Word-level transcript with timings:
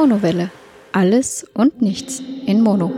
Monowelle. 0.00 0.52
Alles 0.92 1.44
und 1.54 1.82
nichts 1.82 2.22
in 2.46 2.60
Mono. 2.60 2.92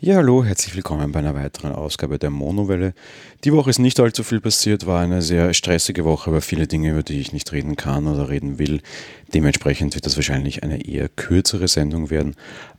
Ja, 0.00 0.16
hallo, 0.16 0.42
herzlich 0.42 0.74
willkommen 0.74 1.12
bei 1.12 1.18
einer 1.18 1.34
weiteren 1.34 1.72
Ausgabe 1.72 2.18
der 2.18 2.30
Monowelle. 2.30 2.94
Die 3.44 3.52
Woche 3.52 3.68
ist 3.68 3.80
nicht 3.80 4.00
allzu 4.00 4.24
viel 4.24 4.40
passiert, 4.40 4.86
war 4.86 5.02
eine 5.02 5.20
sehr 5.20 5.52
stressige 5.52 6.06
Woche, 6.06 6.30
aber 6.30 6.40
viele 6.40 6.66
Dinge, 6.66 6.92
über 6.92 7.02
die 7.02 7.20
ich 7.20 7.34
nicht 7.34 7.52
reden 7.52 7.76
kann 7.76 8.06
oder 8.06 8.30
reden 8.30 8.58
will. 8.58 8.80
Dementsprechend 9.34 9.94
wird 9.94 10.06
das 10.06 10.16
wahrscheinlich 10.16 10.62
eine 10.62 10.82
eher 10.82 11.10
kürzere 11.10 11.68
Sendung 11.68 12.08
werden. 12.08 12.34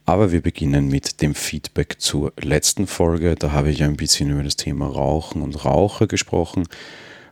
Aber 0.06 0.32
wir 0.32 0.42
beginnen 0.42 0.88
mit 0.88 1.22
dem 1.22 1.36
Feedback 1.36 2.02
zur 2.02 2.34
letzten 2.42 2.88
Folge. 2.88 3.36
Da 3.36 3.52
habe 3.52 3.70
ich 3.70 3.84
ein 3.84 3.98
bisschen 3.98 4.32
über 4.32 4.42
das 4.42 4.56
Thema 4.56 4.88
Rauchen 4.88 5.44
und 5.44 5.64
Raucher 5.64 6.08
gesprochen 6.08 6.64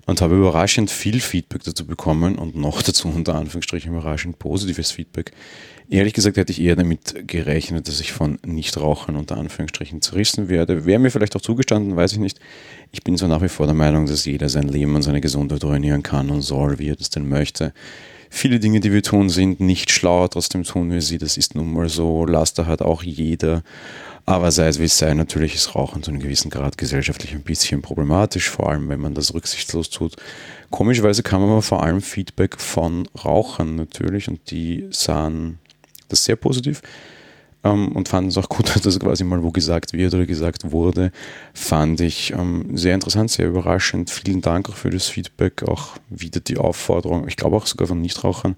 und 0.06 0.22
habe 0.22 0.36
überraschend 0.36 0.92
viel 0.92 1.20
Feedback 1.20 1.64
dazu 1.64 1.86
bekommen 1.86 2.38
und 2.38 2.56
noch 2.56 2.82
dazu 2.84 3.08
unter 3.08 3.36
Anführungsstrichen 3.36 3.92
überraschend 3.92 4.40
positives 4.40 4.92
Feedback. 4.92 5.32
Ehrlich 5.90 6.14
gesagt 6.14 6.38
hätte 6.38 6.54
ich 6.54 6.62
eher 6.62 6.78
damit 6.78 7.28
gerechnet, 7.28 7.90
dass 7.90 8.00
ich 8.00 8.14
von 8.14 8.40
Nichtrauchern 8.46 9.18
unter 9.18 9.38
Anführungsstrichen 9.38 10.02
zerrissen 10.02 10.48
werde. 10.48 10.86
Wäre 10.86 11.00
mir 11.00 11.12
vielleicht 11.12 11.36
auch 11.36 11.42
zugestanden, 11.42 11.98
weiß 11.98 12.14
ich 12.14 12.20
nicht. 12.20 12.40
Ich 12.94 13.04
bin 13.04 13.18
so 13.18 13.28
nach 13.28 13.42
wie 13.42 13.50
vor 13.50 13.66
der 13.66 13.76
Meinung, 13.76 14.06
dass 14.06 14.24
jeder 14.24 14.48
sein 14.48 14.70
Leben 14.70 14.96
und 14.96 15.02
seine 15.02 15.20
Gesundheit 15.20 15.64
ruinieren 15.66 16.02
kann 16.02 16.30
und 16.30 16.44
soll, 16.44 16.80
wie 16.80 16.90
er 16.90 16.96
das 16.96 17.10
denn 17.10 17.28
möchte. 17.28 17.74
Viele 18.34 18.62
Dinge, 18.62 18.80
die 18.80 18.94
wir 18.94 19.04
tun, 19.04 19.30
sind 19.30 19.60
nicht 19.60 19.92
schlau, 19.92 20.26
trotzdem 20.30 20.64
tun 20.64 20.90
wir 20.90 21.02
sie. 21.02 21.18
Das 21.18 21.36
ist 21.36 21.54
nun 21.54 21.74
mal 21.74 21.90
so. 21.90 22.26
Laster 22.26 22.66
hat 22.66 22.82
auch 22.82 23.04
jeder. 23.04 23.62
Aber 24.26 24.52
sei 24.52 24.68
es 24.70 24.80
wie 24.80 24.86
es 24.86 24.98
sei, 24.98 25.14
natürlich 25.14 25.54
ist 25.54 25.76
Rauchen 25.76 26.02
zu 26.02 26.12
einem 26.12 26.22
gewissen 26.22 26.50
Grad 26.50 26.78
gesellschaftlich 26.78 27.34
ein 27.34 27.44
bisschen 27.44 27.82
problematisch, 27.82 28.50
vor 28.50 28.70
allem 28.70 28.88
wenn 28.88 29.02
man 29.02 29.14
das 29.14 29.34
rücksichtslos 29.34 29.90
tut. 29.90 30.16
Komischerweise 30.70 31.24
kam 31.24 31.44
aber 31.44 31.62
vor 31.62 31.84
allem 31.84 32.02
Feedback 32.02 32.60
von 32.62 33.06
Rauchern 33.26 33.76
natürlich 33.76 34.30
und 34.30 34.50
die 34.50 34.88
sahen 34.92 35.60
das 36.08 36.24
sehr 36.24 36.38
positiv 36.38 36.82
ähm, 37.64 37.90
und 37.90 38.10
fanden 38.10 38.30
es 38.30 38.38
auch 38.38 38.50
gut, 38.50 38.70
dass 38.76 38.82
das 38.82 39.00
quasi 39.00 39.24
mal 39.24 39.44
wo 39.44 39.52
gesagt 39.52 39.94
wird 39.94 40.14
oder 40.14 40.26
gesagt 40.26 40.72
wurde. 40.72 41.12
Fand 41.54 42.02
ich 42.02 42.32
ähm, 42.32 42.78
sehr 42.78 42.94
interessant, 42.94 43.32
sehr 43.32 43.48
überraschend. 43.48 44.10
Vielen 44.10 44.42
Dank 44.42 44.70
auch 44.70 44.76
für 44.76 44.90
das 44.90 45.08
Feedback, 45.08 45.64
auch 45.64 45.98
wieder 46.10 46.40
die 46.40 46.58
Aufforderung, 46.58 47.28
ich 47.28 47.38
glaube 47.38 47.58
auch 47.58 47.66
sogar 47.66 47.88
von 47.88 48.02
Nichtrauchern, 48.02 48.56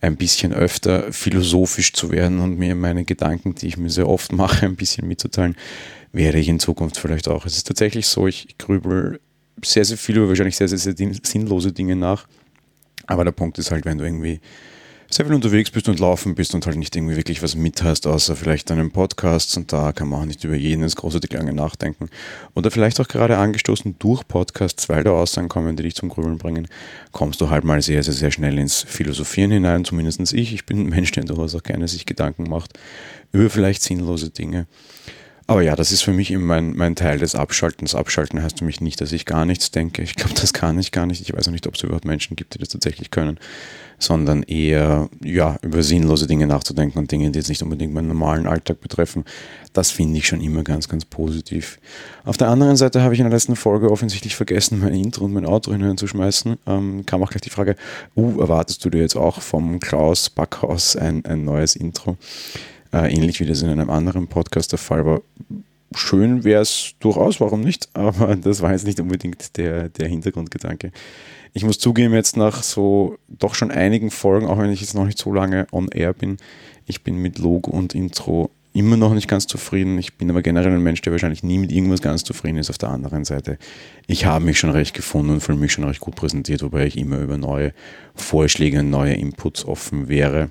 ein 0.00 0.16
bisschen 0.16 0.52
öfter 0.52 1.12
philosophisch 1.12 1.94
zu 1.94 2.10
werden 2.10 2.40
und 2.40 2.58
mir 2.58 2.74
meine 2.74 3.04
Gedanken, 3.04 3.54
die 3.54 3.68
ich 3.68 3.76
mir 3.78 3.88
sehr 3.88 4.08
oft 4.08 4.32
mache, 4.32 4.66
ein 4.66 4.76
bisschen 4.76 5.08
mitzuteilen, 5.08 5.56
werde 6.12 6.38
ich 6.38 6.48
in 6.48 6.60
Zukunft 6.60 6.98
vielleicht 6.98 7.26
auch. 7.28 7.46
Es 7.46 7.56
ist 7.56 7.66
tatsächlich 7.66 8.06
so, 8.06 8.26
ich 8.26 8.58
grübel 8.58 9.20
sehr, 9.64 9.84
sehr 9.84 9.96
viel 9.96 10.16
über 10.16 10.28
wahrscheinlich 10.28 10.56
sehr, 10.56 10.68
sehr, 10.68 10.78
sehr 10.78 10.94
sinnlose 11.22 11.72
Dinge 11.72 11.96
nach. 11.96 12.26
Aber 13.06 13.24
der 13.24 13.32
Punkt 13.32 13.58
ist 13.58 13.70
halt, 13.70 13.84
wenn 13.84 13.98
du 13.98 14.04
irgendwie 14.04 14.40
sehr 15.10 15.26
viel 15.26 15.34
unterwegs 15.34 15.70
bist 15.70 15.88
und 15.88 16.00
laufen 16.00 16.34
bist 16.34 16.54
und 16.54 16.66
halt 16.66 16.76
nicht 16.76 16.96
irgendwie 16.96 17.16
wirklich 17.16 17.42
was 17.42 17.54
mit 17.54 17.82
hast, 17.82 18.06
außer 18.06 18.36
vielleicht 18.36 18.70
einen 18.70 18.90
Podcast 18.90 19.56
und 19.56 19.72
da 19.72 19.92
kann 19.92 20.08
man 20.08 20.20
auch 20.20 20.24
nicht 20.24 20.44
über 20.44 20.54
jenes 20.54 20.96
großartig 20.96 21.32
lange 21.32 21.52
nachdenken. 21.52 22.10
Oder 22.54 22.70
vielleicht 22.70 23.00
auch 23.00 23.08
gerade 23.08 23.38
angestoßen 23.38 23.96
durch 23.98 24.26
Podcasts, 24.26 24.88
weil 24.88 25.04
da 25.04 25.10
Aussagen 25.10 25.48
kommen, 25.48 25.76
die 25.76 25.84
dich 25.84 25.94
zum 25.94 26.08
Grübeln 26.08 26.38
bringen, 26.38 26.68
kommst 27.12 27.40
du 27.40 27.50
halt 27.50 27.64
mal 27.64 27.82
sehr, 27.82 28.02
sehr, 28.02 28.14
sehr 28.14 28.30
schnell 28.30 28.58
ins 28.58 28.82
Philosophieren 28.82 29.50
hinein, 29.50 29.84
zumindest 29.84 30.32
ich. 30.32 30.52
Ich 30.52 30.66
bin 30.66 30.80
ein 30.80 30.88
Mensch, 30.88 31.12
der 31.12 31.24
durchaus 31.24 31.54
auch 31.54 31.62
gerne 31.62 31.88
sich 31.88 32.06
Gedanken 32.06 32.44
macht 32.48 32.78
über 33.32 33.50
vielleicht 33.50 33.82
sinnlose 33.82 34.30
Dinge. 34.30 34.66
Aber 35.46 35.62
ja, 35.62 35.76
das 35.76 35.92
ist 35.92 36.02
für 36.02 36.12
mich 36.12 36.30
eben 36.30 36.46
mein, 36.46 36.74
mein 36.74 36.96
Teil 36.96 37.18
des 37.18 37.34
Abschaltens. 37.34 37.94
Abschalten 37.94 38.42
heißt 38.42 38.60
für 38.60 38.64
mich 38.64 38.80
nicht, 38.80 39.00
dass 39.00 39.12
ich 39.12 39.26
gar 39.26 39.44
nichts 39.44 39.70
denke. 39.70 40.02
Ich 40.02 40.14
glaube, 40.14 40.34
das 40.34 40.52
kann 40.52 40.78
ich 40.78 40.90
gar 40.90 41.06
nicht. 41.06 41.20
Ich 41.20 41.34
weiß 41.34 41.48
auch 41.48 41.52
nicht, 41.52 41.66
ob 41.66 41.74
es 41.74 41.82
überhaupt 41.82 42.06
Menschen 42.06 42.36
gibt, 42.36 42.54
die 42.54 42.58
das 42.58 42.68
tatsächlich 42.70 43.10
können 43.10 43.38
sondern 43.98 44.42
eher 44.42 45.08
ja, 45.22 45.56
über 45.62 45.82
sinnlose 45.82 46.26
Dinge 46.26 46.46
nachzudenken 46.46 46.98
und 46.98 47.10
Dinge, 47.10 47.30
die 47.30 47.38
jetzt 47.38 47.48
nicht 47.48 47.62
unbedingt 47.62 47.92
meinen 47.92 48.08
normalen 48.08 48.46
Alltag 48.46 48.80
betreffen. 48.80 49.24
Das 49.72 49.90
finde 49.90 50.18
ich 50.18 50.26
schon 50.26 50.40
immer 50.40 50.62
ganz, 50.62 50.88
ganz 50.88 51.04
positiv. 51.04 51.78
Auf 52.24 52.36
der 52.36 52.48
anderen 52.48 52.76
Seite 52.76 53.02
habe 53.02 53.14
ich 53.14 53.20
in 53.20 53.24
der 53.24 53.32
letzten 53.32 53.56
Folge 53.56 53.90
offensichtlich 53.90 54.36
vergessen, 54.36 54.80
mein 54.80 54.94
Intro 54.94 55.24
und 55.24 55.32
mein 55.32 55.46
Outro 55.46 55.72
hineinzuschmeißen. 55.72 56.56
Ähm, 56.66 57.06
kam 57.06 57.22
auch 57.22 57.30
gleich 57.30 57.42
die 57.42 57.50
Frage, 57.50 57.76
uh, 58.16 58.40
erwartest 58.40 58.84
du 58.84 58.90
dir 58.90 59.00
jetzt 59.00 59.16
auch 59.16 59.40
vom 59.40 59.80
Klaus 59.80 60.30
Backhaus 60.30 60.96
ein, 60.96 61.24
ein 61.24 61.44
neues 61.44 61.76
Intro? 61.76 62.16
Äh, 62.94 63.12
ähnlich 63.12 63.40
wie 63.40 63.46
das 63.46 63.60
in 63.62 63.70
einem 63.70 63.90
anderen 63.90 64.28
Podcast 64.28 64.70
der 64.70 64.78
Fall 64.78 65.04
war 65.04 65.20
schön 65.96 66.44
wäre 66.44 66.62
es 66.62 66.94
durchaus, 67.00 67.40
warum 67.40 67.60
nicht? 67.60 67.88
Aber 67.94 68.36
das 68.36 68.62
war 68.62 68.72
jetzt 68.72 68.86
nicht 68.86 69.00
unbedingt 69.00 69.56
der, 69.56 69.88
der 69.88 70.08
Hintergrundgedanke. 70.08 70.92
Ich 71.52 71.64
muss 71.64 71.78
zugeben, 71.78 72.14
jetzt 72.14 72.36
nach 72.36 72.62
so 72.62 73.16
doch 73.28 73.54
schon 73.54 73.70
einigen 73.70 74.10
Folgen, 74.10 74.46
auch 74.46 74.58
wenn 74.58 74.70
ich 74.70 74.80
jetzt 74.80 74.94
noch 74.94 75.06
nicht 75.06 75.18
so 75.18 75.32
lange 75.32 75.66
on 75.72 75.88
air 75.88 76.12
bin, 76.12 76.36
ich 76.86 77.02
bin 77.02 77.16
mit 77.16 77.38
Logo 77.38 77.70
und 77.70 77.94
Intro 77.94 78.50
immer 78.72 78.96
noch 78.96 79.14
nicht 79.14 79.28
ganz 79.28 79.46
zufrieden. 79.46 79.98
Ich 79.98 80.14
bin 80.14 80.28
aber 80.30 80.42
generell 80.42 80.72
ein 80.72 80.82
Mensch, 80.82 81.00
der 81.00 81.12
wahrscheinlich 81.12 81.44
nie 81.44 81.58
mit 81.58 81.70
irgendwas 81.70 82.02
ganz 82.02 82.24
zufrieden 82.24 82.58
ist. 82.58 82.70
Auf 82.70 82.78
der 82.78 82.88
anderen 82.88 83.24
Seite, 83.24 83.56
ich 84.08 84.26
habe 84.26 84.44
mich 84.44 84.58
schon 84.58 84.70
recht 84.70 84.94
gefunden 84.94 85.30
und 85.30 85.40
fühle 85.40 85.58
mich 85.58 85.72
schon 85.72 85.84
recht 85.84 86.00
gut 86.00 86.16
präsentiert, 86.16 86.62
wobei 86.62 86.86
ich 86.86 86.98
immer 86.98 87.18
über 87.18 87.38
neue 87.38 87.72
Vorschläge 88.16 88.80
und 88.80 88.90
neue 88.90 89.14
Inputs 89.14 89.64
offen 89.64 90.08
wäre 90.08 90.50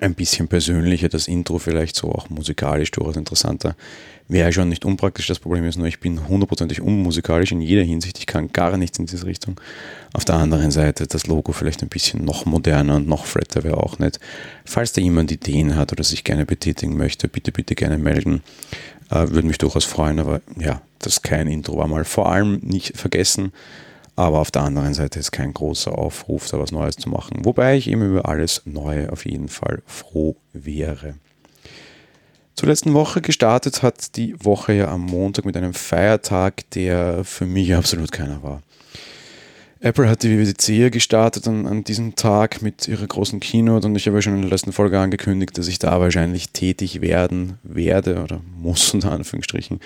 ein 0.00 0.14
bisschen 0.14 0.48
persönlicher, 0.48 1.08
das 1.08 1.28
Intro 1.28 1.58
vielleicht 1.58 1.96
so 1.96 2.12
auch 2.12 2.28
musikalisch 2.28 2.90
durchaus 2.90 3.16
interessanter. 3.16 3.74
Wäre 4.28 4.52
schon 4.52 4.68
nicht 4.68 4.84
unpraktisch, 4.84 5.26
das 5.26 5.38
Problem 5.38 5.64
ist 5.64 5.78
nur, 5.78 5.86
ich 5.86 6.00
bin 6.00 6.28
hundertprozentig 6.28 6.82
unmusikalisch 6.82 7.52
in 7.52 7.62
jeder 7.62 7.82
Hinsicht, 7.82 8.18
ich 8.18 8.26
kann 8.26 8.52
gar 8.52 8.76
nichts 8.76 8.98
in 8.98 9.06
diese 9.06 9.24
Richtung. 9.24 9.58
Auf 10.12 10.26
der 10.26 10.34
anderen 10.34 10.70
Seite 10.70 11.06
das 11.06 11.26
Logo 11.26 11.52
vielleicht 11.52 11.82
ein 11.82 11.88
bisschen 11.88 12.24
noch 12.24 12.44
moderner 12.44 12.96
und 12.96 13.08
noch 13.08 13.24
fretter 13.24 13.64
wäre 13.64 13.78
auch 13.78 13.98
nicht. 13.98 14.20
Falls 14.66 14.92
da 14.92 15.00
jemand 15.00 15.32
Ideen 15.32 15.76
hat 15.76 15.92
oder 15.92 16.04
sich 16.04 16.24
gerne 16.24 16.44
betätigen 16.44 16.96
möchte, 16.96 17.26
bitte, 17.26 17.52
bitte 17.52 17.74
gerne 17.74 17.96
melden. 17.96 18.42
Äh, 19.10 19.30
würde 19.30 19.48
mich 19.48 19.58
durchaus 19.58 19.86
freuen, 19.86 20.18
aber 20.18 20.42
ja, 20.60 20.82
das 20.98 21.22
kein 21.22 21.46
Intro 21.46 21.78
war 21.78 21.88
mal 21.88 22.04
vor 22.04 22.30
allem 22.30 22.60
nicht 22.62 22.96
vergessen 22.98 23.52
aber 24.18 24.40
auf 24.40 24.50
der 24.50 24.62
anderen 24.62 24.94
Seite 24.94 25.20
ist 25.20 25.30
kein 25.30 25.54
großer 25.54 25.96
Aufruf, 25.96 26.48
da 26.48 26.58
was 26.58 26.72
Neues 26.72 26.96
zu 26.96 27.08
machen. 27.08 27.44
Wobei 27.44 27.76
ich 27.76 27.88
eben 27.88 28.02
über 28.02 28.28
alles 28.28 28.62
Neue 28.64 29.12
auf 29.12 29.24
jeden 29.24 29.48
Fall 29.48 29.80
froh 29.86 30.34
wäre. 30.52 31.14
Zur 32.56 32.68
letzten 32.68 32.94
Woche 32.94 33.20
gestartet 33.20 33.84
hat 33.84 34.16
die 34.16 34.34
Woche 34.44 34.72
ja 34.72 34.88
am 34.88 35.02
Montag 35.02 35.44
mit 35.44 35.56
einem 35.56 35.72
Feiertag, 35.72 36.68
der 36.70 37.22
für 37.22 37.46
mich 37.46 37.72
absolut 37.76 38.10
keiner 38.10 38.42
war. 38.42 38.60
Apple 39.80 40.08
hat 40.08 40.24
die 40.24 40.36
WWDC 40.36 40.92
gestartet 40.92 41.46
an, 41.46 41.64
an, 41.64 41.84
diesem 41.84 42.16
Tag 42.16 42.62
mit 42.62 42.88
ihrer 42.88 43.06
großen 43.06 43.38
Keynote 43.38 43.86
und 43.86 43.94
ich 43.94 44.08
habe 44.08 44.16
ja 44.16 44.22
schon 44.22 44.34
in 44.34 44.42
der 44.42 44.50
letzten 44.50 44.72
Folge 44.72 44.98
angekündigt, 44.98 45.56
dass 45.56 45.68
ich 45.68 45.78
da 45.78 46.00
wahrscheinlich 46.00 46.50
tätig 46.50 47.00
werden 47.00 47.58
werde 47.62 48.20
oder 48.24 48.40
muss 48.56 48.92
unter 48.94 49.12
Anführungsstrichen, 49.12 49.78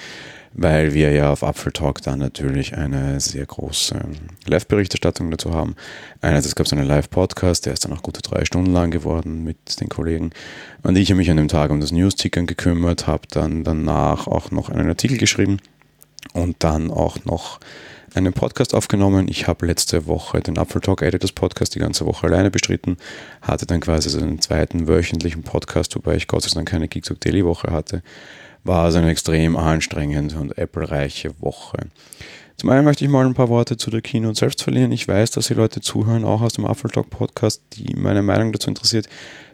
weil 0.55 0.95
wir 0.95 1.13
ja 1.13 1.31
auf 1.31 1.45
Apfel 1.45 1.73
Talk 1.73 2.01
dann 2.01 2.21
natürlich 2.21 2.75
eine 2.75 3.21
sehr 3.21 3.45
große 3.45 4.01
Live-Berichterstattung 4.47 5.31
dazu 5.31 5.53
haben. 5.53 5.77
Einerseits 6.23 6.55
gab 6.55 6.65
es 6.65 6.73
einen 6.73 6.87
Live-Podcast, 6.87 7.67
der 7.67 7.75
ist 7.75 7.85
dann 7.85 7.93
auch 7.93 8.03
gute 8.03 8.23
drei 8.23 8.47
Stunden 8.47 8.73
lang 8.73 8.91
geworden 8.91 9.45
mit 9.45 9.79
den 9.79 9.91
Kollegen 9.91 10.31
und 10.83 10.97
ich 10.97 11.11
habe 11.11 11.19
mich 11.19 11.31
an 11.31 11.37
dem 11.37 11.49
Tag 11.49 11.71
um 11.71 11.81
das 11.81 11.93
News-Tickern 11.93 12.47
gekümmert, 12.47 13.07
habe 13.07 13.29
dann 13.31 13.63
danach 13.63 14.27
auch 14.27 14.51
noch 14.53 14.71
einen 14.71 14.89
Artikel 14.89 15.19
geschrieben 15.19 15.59
und 16.33 16.57
dann 16.61 16.91
auch 16.91 17.27
noch 17.27 17.61
einen 18.15 18.33
Podcast 18.33 18.75
aufgenommen. 18.75 19.27
Ich 19.29 19.47
habe 19.47 19.67
letzte 19.67 20.07
Woche 20.07 20.41
den 20.41 20.59
Apfel 20.59 20.81
Talk 20.81 21.03
Editors 21.03 21.33
Podcast 21.33 21.75
die 21.75 21.79
ganze 21.79 22.07
Woche 22.07 22.27
alleine 22.27 22.51
bestritten, 22.51 22.97
hatte 23.41 23.67
dann 23.67 23.81
quasi 23.81 24.11
so 24.11 24.19
einen 24.19 24.41
zweiten 24.41 24.87
wöchentlichen 24.87 25.43
Podcast, 25.43 25.95
wobei 25.97 26.17
ich 26.17 26.29
Gott 26.29 26.43
sei 26.43 26.55
Dank 26.55 26.69
keine 26.69 26.89
Geekzug 26.89 27.21
Daily 27.21 27.45
Woche 27.45 27.71
hatte. 27.71 28.03
War 28.65 28.85
also 28.85 28.99
eine 28.99 29.11
extrem 29.11 29.57
anstrengende 29.57 30.37
und 30.37 30.57
Apple-reiche 30.57 31.41
Woche. 31.41 31.79
Zum 32.57 32.71
einen 32.71 32.85
möchte 32.85 33.05
ich 33.05 33.11
mal 33.11 33.27
ein 33.27 33.35
paar 33.35 33.49
Worte 33.49 33.77
zu 33.77 33.91
der 33.91 34.03
Keynote 34.03 34.39
selbst 34.39 34.63
verlieren. 34.63 34.93
Ich 34.93 35.09
weiß, 35.09 35.33
dass 35.33 35.49
die 35.49 35.55
Leute 35.55 35.81
zuhören, 35.81 36.25
auch 36.25 36.43
aus 36.43 36.53
dem 36.53 36.67
Apfel 36.67 36.91
Talk 36.91 37.11
Podcast, 37.11 37.63
die 37.73 37.95
meine 37.97 38.23
Meinung 38.23 38.53
dazu 38.53 38.69
interessiert. 38.69 39.09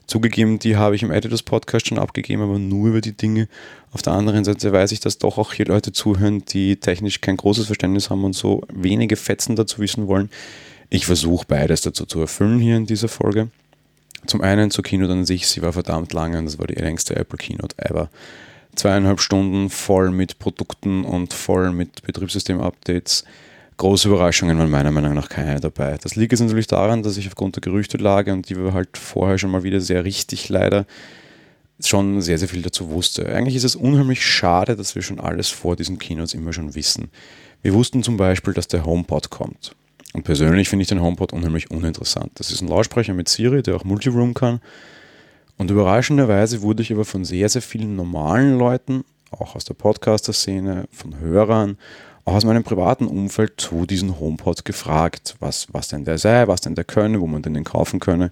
Zugegeben, 0.09 0.59
die 0.59 0.77
habe 0.77 0.97
ich 0.97 1.03
im 1.03 1.11
Editors 1.11 1.43
Podcast 1.43 1.87
schon 1.87 1.99
abgegeben, 1.99 2.41
aber 2.41 2.59
nur 2.59 2.89
über 2.89 3.01
die 3.03 3.13
Dinge. 3.13 3.47
Auf 3.93 4.01
der 4.01 4.15
anderen 4.15 4.43
Seite 4.43 4.73
weiß 4.73 4.91
ich, 4.93 5.01
dass 5.01 5.19
doch 5.19 5.37
auch 5.37 5.53
hier 5.53 5.67
Leute 5.67 5.93
zuhören, 5.93 6.43
die 6.47 6.77
technisch 6.77 7.21
kein 7.21 7.37
großes 7.37 7.67
Verständnis 7.67 8.09
haben 8.09 8.25
und 8.25 8.33
so 8.33 8.63
wenige 8.73 9.17
Fetzen 9.17 9.55
dazu 9.55 9.81
wissen 9.81 10.07
wollen. 10.07 10.31
Ich 10.89 11.05
versuche 11.05 11.45
beides 11.47 11.83
dazu 11.83 12.07
zu 12.07 12.21
erfüllen 12.21 12.59
hier 12.59 12.79
in 12.79 12.87
dieser 12.87 13.09
Folge. 13.09 13.51
Zum 14.27 14.41
einen 14.41 14.71
zur 14.71 14.83
Keynote 14.83 15.13
an 15.13 15.27
sich, 15.27 15.47
sie 15.47 15.61
war 15.61 15.75
verdammt 15.75 16.15
lange 16.15 16.39
und 16.39 16.47
das 16.47 16.59
war 16.59 16.67
die 16.67 16.75
längste 16.75 17.15
Apple 17.15 17.37
Keynote 17.37 17.77
ever. 17.77 18.09
Zweieinhalb 18.77 19.21
Stunden 19.21 19.69
voll 19.69 20.11
mit 20.11 20.39
Produkten 20.39 21.05
und 21.05 21.35
voll 21.35 21.71
mit 21.71 22.03
Betriebssystem-Updates 22.03 23.25
große 23.79 24.09
Überraschungen 24.09 24.59
waren 24.59 24.71
meiner 24.71 24.91
Meinung 24.91 25.15
nach 25.15 25.29
keine 25.29 25.61
dabei. 25.61 25.97
Das 26.03 26.15
liegt 26.17 26.33
jetzt 26.33 26.41
natürlich 26.41 26.67
daran, 26.67 27.03
dass 27.03 27.17
ich 27.17 27.27
aufgrund 27.27 27.57
der 27.57 27.63
Gerüchtelage 27.63 28.33
und 28.33 28.49
die 28.49 28.63
war 28.63 28.75
halt 28.75 28.99
vorher 28.99 29.39
schon 29.39 29.51
mal 29.51 29.63
wieder 29.63 29.81
sehr 29.81 30.05
richtig 30.05 30.49
leider 30.49 30.87
schon 31.81 32.21
sehr, 32.21 32.39
sehr 32.39 32.49
viel 32.49 32.63
dazu 32.63 32.91
wusste. 32.91 33.33
Eigentlich 33.33 33.55
ist 33.55 33.65
es 33.65 33.77
unheimlich 33.77 34.25
schade, 34.25 34.77
dass 34.77 34.95
wir 34.95 35.03
schon 35.03 35.21
alles 35.21 35.49
vor 35.49 35.77
diesen 35.77 35.99
Keynotes 35.99 36.35
immer 36.35 36.53
schon 36.53 36.75
wissen. 36.75 37.11
Wir 37.63 37.73
wussten 37.75 38.03
zum 38.03 38.17
Beispiel, 38.17 38.53
dass 38.53 38.69
der 38.69 38.85
HomePod 38.85 39.31
kommt. 39.31 39.77
Und 40.13 40.25
persönlich 40.25 40.69
finde 40.69 40.83
ich 40.83 40.89
den 40.89 41.01
HomePod 41.01 41.33
unheimlich 41.33 41.71
uninteressant. 41.71 42.33
Das 42.35 42.51
ist 42.51 42.63
ein 42.63 42.69
Lautsprecher 42.69 43.15
mit 43.15 43.29
Siri, 43.29 43.63
der 43.63 43.77
auch 43.77 43.85
Multiroom 43.85 44.35
kann. 44.35 44.61
Und 45.57 45.71
überraschenderweise 45.71 46.63
wurde 46.63 46.83
ich 46.83 46.93
aber 46.93 47.05
von 47.05 47.25
sehr, 47.25 47.49
sehr 47.49 47.63
vielen 47.63 47.95
normalen 47.95 48.59
Leuten, 48.59 49.05
auch 49.31 49.55
aus 49.55 49.65
der 49.65 49.75
Podcaster-Szene, 49.75 50.89
von 50.91 51.21
Hörern, 51.21 51.79
auch 52.29 52.35
aus 52.35 52.45
meinem 52.45 52.63
privaten 52.63 53.07
Umfeld 53.07 53.55
zu 53.57 53.87
diesem 53.87 54.21
HomePod 54.21 54.65
gefragt, 54.67 55.37
was, 55.41 55.67
was 55.73 55.89
denn 55.89 56.05
der 56.05 56.19
sei, 56.19 56.47
was 56.47 56.61
denn 56.61 56.75
der 56.75 56.85
könne, 56.85 57.21
wo 57.21 57.27
man 57.27 57.41
denn 57.41 57.55
den 57.55 57.65
kaufen 57.65 58.01
könne. 58.01 58.31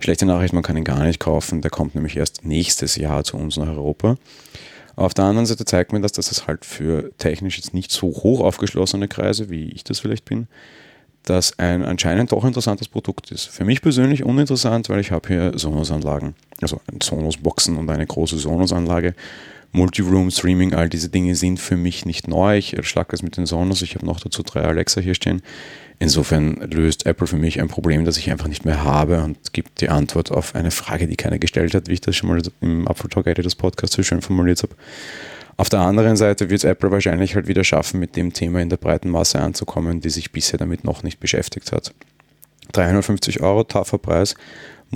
Schlechte 0.00 0.26
Nachricht, 0.26 0.52
man 0.52 0.64
kann 0.64 0.76
ihn 0.76 0.84
gar 0.84 1.04
nicht 1.04 1.20
kaufen. 1.20 1.62
Der 1.62 1.70
kommt 1.70 1.94
nämlich 1.94 2.16
erst 2.16 2.44
nächstes 2.44 2.96
Jahr 2.96 3.22
zu 3.22 3.36
uns 3.36 3.56
nach 3.56 3.68
Europa. 3.68 4.16
Auf 4.96 5.14
der 5.14 5.26
anderen 5.26 5.46
Seite 5.46 5.64
zeigt 5.64 5.92
mir 5.92 6.00
das, 6.00 6.12
dass 6.12 6.32
es 6.32 6.48
halt 6.48 6.64
für 6.64 7.12
technisch 7.18 7.56
jetzt 7.56 7.72
nicht 7.72 7.92
so 7.92 8.08
hoch 8.08 8.40
aufgeschlossene 8.40 9.06
Kreise, 9.06 9.48
wie 9.48 9.70
ich 9.70 9.84
das 9.84 10.00
vielleicht 10.00 10.24
bin, 10.24 10.48
dass 11.22 11.58
ein 11.58 11.84
anscheinend 11.84 12.32
doch 12.32 12.44
interessantes 12.44 12.88
Produkt 12.88 13.30
ist. 13.30 13.44
Für 13.44 13.64
mich 13.64 13.80
persönlich 13.80 14.24
uninteressant, 14.24 14.88
weil 14.88 14.98
ich 14.98 15.12
habe 15.12 15.28
hier 15.28 15.52
Sonos-Anlagen, 15.56 16.34
also 16.60 16.80
Sonos-Boxen 17.00 17.76
und 17.76 17.88
eine 17.90 18.06
große 18.06 18.38
Sonos-Anlage 18.38 19.14
Multiroom, 19.76 20.30
Streaming, 20.30 20.72
all 20.72 20.88
diese 20.88 21.10
Dinge 21.10 21.34
sind 21.34 21.60
für 21.60 21.76
mich 21.76 22.06
nicht 22.06 22.28
neu. 22.28 22.56
Ich 22.56 22.74
schlage 22.82 23.08
das 23.10 23.22
mit 23.22 23.36
den 23.36 23.44
Sonos. 23.44 23.82
Ich 23.82 23.94
habe 23.94 24.06
noch 24.06 24.20
dazu 24.20 24.42
drei 24.42 24.62
Alexa 24.62 25.02
hier 25.02 25.14
stehen. 25.14 25.42
Insofern 25.98 26.56
löst 26.70 27.04
Apple 27.04 27.26
für 27.26 27.36
mich 27.36 27.60
ein 27.60 27.68
Problem, 27.68 28.06
das 28.06 28.16
ich 28.16 28.30
einfach 28.30 28.48
nicht 28.48 28.64
mehr 28.64 28.84
habe 28.84 29.22
und 29.22 29.52
gibt 29.52 29.82
die 29.82 29.90
Antwort 29.90 30.30
auf 30.32 30.54
eine 30.54 30.70
Frage, 30.70 31.06
die 31.06 31.16
keiner 31.16 31.38
gestellt 31.38 31.74
hat, 31.74 31.88
wie 31.88 31.92
ich 31.92 32.00
das 32.00 32.16
schon 32.16 32.30
mal 32.30 32.40
im 32.62 32.86
Apple 32.86 33.10
Talk 33.10 33.26
Editors 33.26 33.54
Podcast 33.54 33.92
so 33.92 34.02
schön 34.02 34.22
formuliert 34.22 34.62
habe. 34.62 34.74
Auf 35.58 35.68
der 35.68 35.80
anderen 35.80 36.16
Seite 36.16 36.50
wird 36.50 36.60
es 36.60 36.64
Apple 36.64 36.90
wahrscheinlich 36.90 37.34
halt 37.34 37.46
wieder 37.46 37.64
schaffen, 37.64 38.00
mit 38.00 38.16
dem 38.16 38.32
Thema 38.32 38.60
in 38.60 38.70
der 38.70 38.76
breiten 38.78 39.10
Masse 39.10 39.40
anzukommen, 39.40 40.00
die 40.00 40.10
sich 40.10 40.32
bisher 40.32 40.58
damit 40.58 40.84
noch 40.84 41.02
nicht 41.02 41.20
beschäftigt 41.20 41.72
hat. 41.72 41.94
350 42.72 43.40
Euro, 43.42 43.64
taffer 43.64 43.98
Preis 43.98 44.34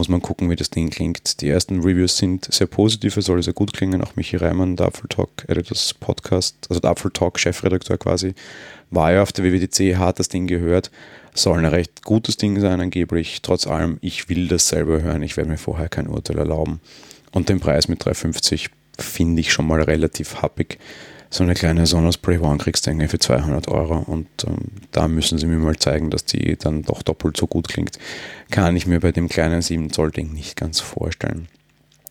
muss 0.00 0.08
man 0.08 0.22
gucken, 0.22 0.48
wie 0.48 0.56
das 0.56 0.70
Ding 0.70 0.88
klingt. 0.88 1.42
Die 1.42 1.50
ersten 1.50 1.80
Reviews 1.82 2.16
sind 2.16 2.50
sehr 2.50 2.66
positiv, 2.66 3.18
es 3.18 3.26
soll 3.26 3.42
sehr 3.42 3.52
gut 3.52 3.74
klingen. 3.74 4.00
Auch 4.00 4.16
Michi 4.16 4.38
Reimann, 4.38 4.74
der 4.74 4.86
Apfel 4.86 5.10
Talk 5.10 5.44
Editors 5.46 5.92
Podcast, 5.92 6.56
also 6.70 6.80
der 6.80 6.92
Apfel 6.92 7.10
Talk 7.10 7.38
Chefredakteur 7.38 7.98
quasi, 7.98 8.34
war 8.90 9.12
ja 9.12 9.20
auf 9.20 9.30
der 9.32 9.44
WWDC, 9.44 9.98
hat 9.98 10.18
das 10.18 10.30
Ding 10.30 10.46
gehört. 10.46 10.90
Soll 11.34 11.58
ein 11.58 11.66
recht 11.66 12.02
gutes 12.02 12.38
Ding 12.38 12.58
sein, 12.60 12.80
angeblich. 12.80 13.42
Trotz 13.42 13.66
allem, 13.66 13.98
ich 14.00 14.30
will 14.30 14.48
das 14.48 14.68
selber 14.68 15.02
hören. 15.02 15.22
Ich 15.22 15.36
werde 15.36 15.50
mir 15.50 15.58
vorher 15.58 15.90
kein 15.90 16.06
Urteil 16.06 16.38
erlauben. 16.38 16.80
Und 17.32 17.50
den 17.50 17.60
Preis 17.60 17.86
mit 17.86 18.02
3,50 18.02 18.70
finde 18.98 19.40
ich 19.42 19.52
schon 19.52 19.66
mal 19.66 19.82
relativ 19.82 20.40
happig 20.40 20.78
so 21.30 21.44
eine 21.44 21.54
kleine 21.54 21.86
Sonos 21.86 22.16
Spray 22.16 22.38
One 22.38 22.58
kriegst 22.58 22.86
du 22.86 23.08
für 23.08 23.18
200 23.18 23.68
Euro 23.68 23.98
und 23.98 24.26
ähm, 24.46 24.56
da 24.90 25.06
müssen 25.06 25.38
sie 25.38 25.46
mir 25.46 25.58
mal 25.58 25.76
zeigen, 25.76 26.10
dass 26.10 26.24
die 26.24 26.56
dann 26.56 26.82
doch 26.82 27.02
doppelt 27.02 27.36
so 27.36 27.46
gut 27.46 27.68
klingt. 27.68 27.98
Kann 28.50 28.74
ich 28.74 28.86
mir 28.86 28.98
bei 28.98 29.12
dem 29.12 29.28
kleinen 29.28 29.62
7 29.62 29.92
Zoll 29.92 30.10
Ding 30.10 30.32
nicht 30.32 30.56
ganz 30.56 30.80
vorstellen. 30.80 31.46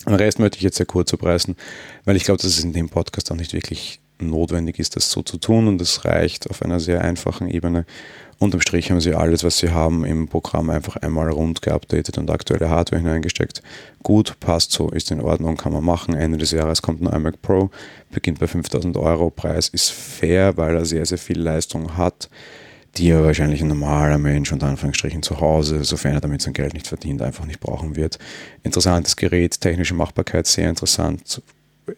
Den 0.06 0.16
Rest 0.16 0.40
möchte 0.40 0.58
ich 0.58 0.64
jetzt 0.64 0.78
sehr 0.78 0.86
kurz 0.86 1.14
abreißen, 1.14 1.58
weil 2.06 2.16
ich 2.16 2.24
glaube, 2.24 2.42
dass 2.42 2.52
es 2.52 2.64
in 2.64 2.72
dem 2.72 2.88
Podcast 2.88 3.30
auch 3.32 3.36
nicht 3.36 3.52
wirklich 3.52 4.00
notwendig 4.22 4.80
ist, 4.80 4.96
das 4.96 5.12
so 5.12 5.22
zu 5.22 5.38
tun 5.38 5.68
und 5.68 5.82
es 5.82 6.06
reicht 6.06 6.50
auf 6.50 6.62
einer 6.62 6.80
sehr 6.80 7.02
einfachen 7.02 7.50
Ebene. 7.50 7.86
Unterm 8.40 8.62
Strich 8.62 8.90
haben 8.90 9.02
sie 9.02 9.14
alles, 9.14 9.44
was 9.44 9.58
sie 9.58 9.70
haben, 9.70 10.06
im 10.06 10.30
Programm 10.30 10.70
einfach 10.70 10.96
einmal 10.96 11.30
rund 11.30 11.62
geupdatet 11.62 12.18
und 12.18 12.32
aktuelle 12.32 12.70
Hardware 12.70 13.02
hineingesteckt. 13.02 13.62
Gut, 14.02 14.40
passt 14.40 14.72
so, 14.72 14.90
ist 14.90 15.12
in 15.12 15.20
Ordnung, 15.20 15.58
kann 15.58 15.74
man 15.74 15.84
machen. 15.84 16.14
Ende 16.14 16.38
des 16.38 16.52
Jahres 16.52 16.82
kommt 16.82 17.02
ein 17.02 17.14
iMac 17.14 17.42
Pro, 17.42 17.70
beginnt 18.12 18.40
bei 18.40 18.48
5000 18.48 18.96
Euro. 18.96 19.30
Preis 19.30 19.68
ist 19.68 19.92
fair, 19.92 20.56
weil 20.56 20.76
er 20.76 20.86
sehr, 20.86 21.06
sehr 21.06 21.18
viel 21.18 21.38
Leistung 21.38 21.98
hat, 21.98 22.30
die 22.96 23.10
er 23.10 23.26
wahrscheinlich 23.26 23.62
ein 23.62 23.68
normaler 23.68 24.18
Mensch 24.18 24.54
unter 24.54 24.68
Anführungsstrichen 24.68 25.22
zu 25.22 25.42
Hause, 25.42 25.84
sofern 25.84 26.14
er 26.14 26.22
damit 26.22 26.42
sein 26.42 26.54
Geld 26.54 26.74
nicht 26.74 26.88
verdient, 26.88 27.22
einfach 27.22 27.46
nicht 27.46 27.60
brauchen 27.60 27.98
wird. 27.98 28.20
Interessantes 28.64 29.18
Gerät, 29.18 29.60
technische 29.60 29.96
Machbarkeit 29.96 30.48
sehr 30.48 30.70
interessant, 30.70 31.42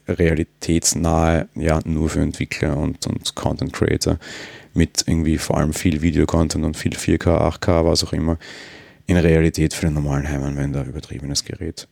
realitätsnahe, 0.08 1.50
ja, 1.56 1.80
nur 1.86 2.10
für 2.10 2.22
Entwickler 2.22 2.78
und, 2.78 3.06
und 3.06 3.36
Content 3.36 3.74
Creator 3.74 4.18
mit 4.74 5.04
irgendwie 5.08 5.38
vor 5.38 5.58
allem 5.58 5.74
viel 5.74 6.02
Videocontent 6.02 6.66
und 6.66 6.78
viel 6.78 6.94
4K, 6.94 7.60
8K, 7.60 7.86
was 7.86 8.04
auch 8.04 8.14
immer, 8.14 8.38
in 9.08 9.18
Realität 9.18 9.74
für 9.74 9.88
den 9.88 9.96
normalen 9.96 10.28
Heimanwender 10.28 10.86
übertriebenes 10.86 11.44
Gerät. 11.44 11.88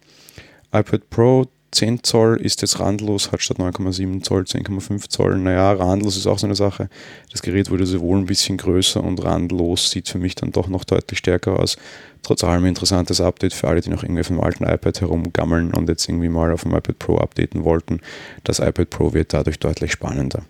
iPad 0.72 1.10
Pro 1.10 1.46
10 1.72 2.04
Zoll 2.04 2.38
ist 2.42 2.62
jetzt 2.62 2.80
randlos, 2.80 3.32
hat 3.32 3.42
statt 3.42 3.58
9,7 3.60 4.24
Zoll 4.24 4.42
10,5 4.42 5.10
Zoll. 5.10 5.38
Naja, 5.38 5.72
randlos 5.72 6.18
ist 6.18 6.26
auch 6.26 6.40
so 6.40 6.48
eine 6.48 6.56
Sache. 6.56 6.90
Das 7.32 7.42
Gerät 7.42 7.70
wurde 7.70 7.86
sowohl 7.86 8.18
ein 8.18 8.26
bisschen 8.26 8.58
größer 8.58 9.04
und 9.04 9.24
randlos 9.24 9.92
sieht 9.92 10.10
für 10.10 10.18
mich 10.18 10.36
dann 10.36 10.52
doch 10.52 10.68
noch 10.68 10.84
deutlich 10.84 11.20
stärker 11.20 11.60
aus. 11.60 11.78
Trotz 12.24 12.44
allem 12.44 12.66
interessantes 12.66 13.22
Update 13.22 13.54
für 13.54 13.68
alle, 13.68 13.82
die 13.82 13.90
noch 13.90 14.04
irgendwie 14.04 14.22
auf 14.22 14.28
dem 14.28 14.42
alten 14.42 14.64
iPad 14.64 15.02
herumgammeln 15.02 15.72
und 15.74 15.88
jetzt 15.90 16.10
irgendwie 16.10 16.30
mal 16.30 16.52
auf 16.52 16.64
dem 16.64 16.76
iPad 16.76 16.98
Pro 16.98 17.18
updaten 17.18 17.64
wollten. 17.64 18.02
Das 18.44 18.60
iPad 18.60 18.90
Pro 18.90 19.14
wird 19.14 19.34
dadurch 19.34 19.60
deutlich 19.60 19.92
spannender. 19.92 20.44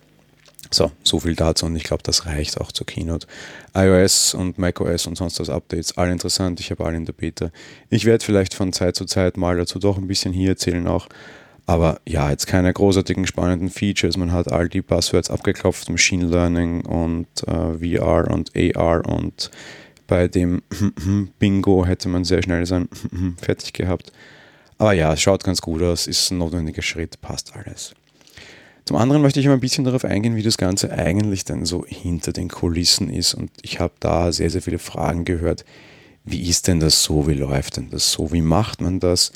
So, 0.71 0.91
so 1.03 1.19
viel 1.19 1.35
dazu 1.35 1.65
und 1.65 1.75
ich 1.75 1.83
glaube, 1.83 2.03
das 2.03 2.27
reicht 2.27 2.61
auch 2.61 2.71
zur 2.71 2.85
Keynote. 2.85 3.25
iOS 3.73 4.35
und 4.35 4.59
macOS 4.59 5.07
und 5.07 5.17
sonst 5.17 5.39
was 5.39 5.49
Updates, 5.49 5.97
alle 5.97 6.11
interessant, 6.11 6.59
ich 6.59 6.69
habe 6.69 6.85
alle 6.85 6.97
in 6.97 7.05
der 7.05 7.13
Beta. 7.13 7.49
Ich 7.89 8.05
werde 8.05 8.23
vielleicht 8.23 8.53
von 8.53 8.71
Zeit 8.71 8.95
zu 8.95 9.05
Zeit 9.05 9.35
mal 9.35 9.57
dazu 9.57 9.79
doch 9.79 9.97
ein 9.97 10.07
bisschen 10.07 10.31
hier 10.31 10.49
erzählen 10.49 10.85
auch. 10.87 11.07
Aber 11.65 11.99
ja, 12.07 12.31
jetzt 12.31 12.47
keine 12.47 12.73
großartigen 12.73 13.27
spannenden 13.27 13.69
Features. 13.69 14.17
Man 14.17 14.31
hat 14.31 14.51
all 14.51 14.69
die 14.69 14.81
Buzzwords 14.81 15.29
abgeklopft, 15.29 15.89
Machine 15.89 16.25
Learning 16.25 16.83
und 16.85 17.27
äh, 17.47 17.97
VR 17.97 18.31
und 18.31 18.51
AR 18.55 19.07
und 19.07 19.51
bei 20.07 20.27
dem 20.27 20.63
Bingo 21.39 21.85
hätte 21.85 22.09
man 22.09 22.23
sehr 22.23 22.41
schnell 22.41 22.65
sein 22.65 22.89
fertig 23.41 23.73
gehabt. 23.73 24.11
Aber 24.79 24.93
ja, 24.93 25.13
es 25.13 25.21
schaut 25.21 25.43
ganz 25.43 25.61
gut 25.61 25.81
aus, 25.83 26.07
ist 26.07 26.31
ein 26.31 26.39
notwendiger 26.39 26.81
Schritt, 26.81 27.21
passt 27.21 27.55
alles. 27.55 27.93
Zum 28.89 28.97
anderen 28.97 29.21
möchte 29.21 29.39
ich 29.39 29.45
mal 29.45 29.53
ein 29.53 29.59
bisschen 29.59 29.83
darauf 29.83 30.03
eingehen, 30.03 30.35
wie 30.35 30.41
das 30.41 30.57
Ganze 30.57 30.91
eigentlich 30.91 31.45
dann 31.45 31.63
so 31.63 31.85
hinter 31.85 32.33
den 32.33 32.49
Kulissen 32.49 33.11
ist. 33.11 33.35
Und 33.35 33.51
ich 33.61 33.79
habe 33.79 33.93
da 33.99 34.31
sehr, 34.31 34.49
sehr 34.49 34.63
viele 34.63 34.79
Fragen 34.79 35.25
gehört. 35.25 35.63
Wie 36.25 36.49
ist 36.49 36.67
denn 36.67 36.79
das 36.79 37.03
so? 37.03 37.27
Wie 37.27 37.35
läuft 37.35 37.77
denn 37.77 37.91
das 37.91 38.11
so? 38.11 38.33
Wie 38.33 38.41
macht 38.41 38.81
man 38.81 38.99
das? 38.99 39.31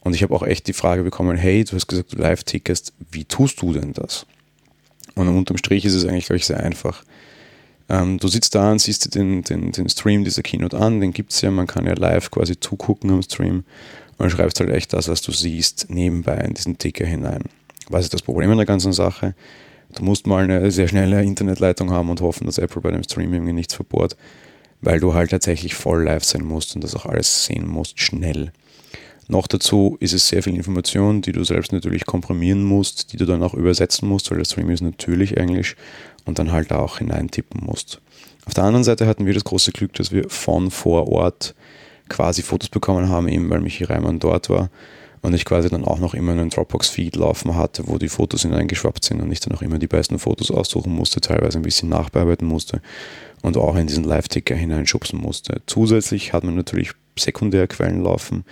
Und 0.00 0.16
ich 0.16 0.24
habe 0.24 0.34
auch 0.34 0.42
echt 0.42 0.66
die 0.66 0.72
Frage 0.72 1.04
bekommen, 1.04 1.36
hey, 1.36 1.62
du 1.62 1.76
hast 1.76 1.86
gesagt, 1.86 2.14
du 2.14 2.16
live 2.16 2.42
tickest, 2.42 2.94
wie 3.12 3.24
tust 3.24 3.62
du 3.62 3.72
denn 3.72 3.92
das? 3.92 4.26
Und 5.14 5.28
unterm 5.28 5.56
Strich 5.56 5.84
ist 5.84 5.94
es 5.94 6.04
eigentlich, 6.04 6.26
glaube 6.26 6.38
ich, 6.38 6.46
sehr 6.46 6.58
einfach. 6.58 7.04
Ähm, 7.88 8.18
du 8.18 8.26
sitzt 8.26 8.56
da 8.56 8.72
und 8.72 8.80
siehst 8.80 9.14
den, 9.14 9.44
den, 9.44 9.70
den 9.70 9.88
Stream 9.88 10.24
dieser 10.24 10.42
Keynote 10.42 10.76
an, 10.76 11.00
den 11.00 11.12
gibt 11.12 11.32
es 11.32 11.42
ja, 11.42 11.52
man 11.52 11.68
kann 11.68 11.86
ja 11.86 11.94
live 11.94 12.32
quasi 12.32 12.58
zugucken 12.58 13.10
am 13.10 13.22
Stream 13.22 13.62
und 14.18 14.30
schreibst 14.30 14.58
halt 14.58 14.70
echt 14.70 14.92
das, 14.94 15.06
was 15.06 15.22
du 15.22 15.30
siehst, 15.30 15.90
nebenbei 15.90 16.38
in 16.38 16.54
diesen 16.54 16.76
Ticker 16.76 17.06
hinein. 17.06 17.44
Was 17.88 18.04
ist 18.04 18.14
das 18.14 18.22
Problem 18.22 18.50
in 18.50 18.56
der 18.56 18.66
ganzen 18.66 18.92
Sache? 18.92 19.34
Du 19.94 20.04
musst 20.04 20.26
mal 20.26 20.44
eine 20.44 20.70
sehr 20.70 20.88
schnelle 20.88 21.22
Internetleitung 21.22 21.90
haben 21.90 22.10
und 22.10 22.20
hoffen, 22.20 22.46
dass 22.46 22.58
Apple 22.58 22.82
bei 22.82 22.90
dem 22.90 23.02
Streaming 23.02 23.44
nichts 23.54 23.74
verbohrt, 23.74 24.16
weil 24.80 25.00
du 25.00 25.14
halt 25.14 25.30
tatsächlich 25.30 25.74
voll 25.74 26.04
live 26.04 26.24
sein 26.24 26.44
musst 26.44 26.74
und 26.74 26.82
das 26.82 26.94
auch 26.94 27.06
alles 27.06 27.46
sehen 27.46 27.68
musst, 27.68 28.00
schnell. 28.00 28.52
Noch 29.28 29.46
dazu 29.48 29.96
ist 30.00 30.12
es 30.12 30.28
sehr 30.28 30.42
viel 30.42 30.54
Information, 30.54 31.20
die 31.20 31.32
du 31.32 31.42
selbst 31.42 31.72
natürlich 31.72 32.06
komprimieren 32.06 32.62
musst, 32.62 33.12
die 33.12 33.16
du 33.16 33.26
dann 33.26 33.42
auch 33.42 33.54
übersetzen 33.54 34.08
musst, 34.08 34.30
weil 34.30 34.38
der 34.38 34.44
Stream 34.44 34.70
ist 34.70 34.82
natürlich 34.82 35.36
Englisch 35.36 35.76
und 36.24 36.38
dann 36.38 36.52
halt 36.52 36.72
auch 36.72 36.98
hineintippen 36.98 37.64
musst. 37.64 38.00
Auf 38.44 38.54
der 38.54 38.64
anderen 38.64 38.84
Seite 38.84 39.06
hatten 39.06 39.26
wir 39.26 39.34
das 39.34 39.44
große 39.44 39.72
Glück, 39.72 39.94
dass 39.94 40.12
wir 40.12 40.28
von 40.28 40.70
vor 40.70 41.08
Ort 41.08 41.54
quasi 42.08 42.42
Fotos 42.42 42.68
bekommen 42.68 43.08
haben, 43.08 43.26
eben 43.26 43.50
weil 43.50 43.60
Michi 43.60 43.82
Reimann 43.82 44.20
dort 44.20 44.48
war 44.48 44.70
und 45.26 45.34
ich 45.34 45.44
quasi 45.44 45.68
dann 45.68 45.84
auch 45.84 45.98
noch 45.98 46.14
immer 46.14 46.30
einen 46.30 46.50
Dropbox-Feed 46.50 47.16
laufen 47.16 47.56
hatte, 47.56 47.88
wo 47.88 47.98
die 47.98 48.08
Fotos 48.08 48.42
hineingeschwappt 48.42 49.04
sind 49.04 49.20
und 49.20 49.32
ich 49.32 49.40
dann 49.40 49.56
auch 49.56 49.60
immer 49.60 49.80
die 49.80 49.88
besten 49.88 50.20
Fotos 50.20 50.52
aussuchen 50.52 50.94
musste, 50.94 51.20
teilweise 51.20 51.58
ein 51.58 51.62
bisschen 51.62 51.88
nachbearbeiten 51.88 52.46
musste 52.46 52.80
und 53.42 53.56
auch 53.56 53.74
in 53.74 53.88
diesen 53.88 54.04
Live-Ticker 54.04 54.54
hineinschubsen 54.54 55.20
musste. 55.20 55.62
Zusätzlich 55.66 56.32
hat 56.32 56.44
man 56.44 56.54
natürlich 56.54 56.92
Sekundärquellen 57.18 58.04
laufen. 58.04 58.44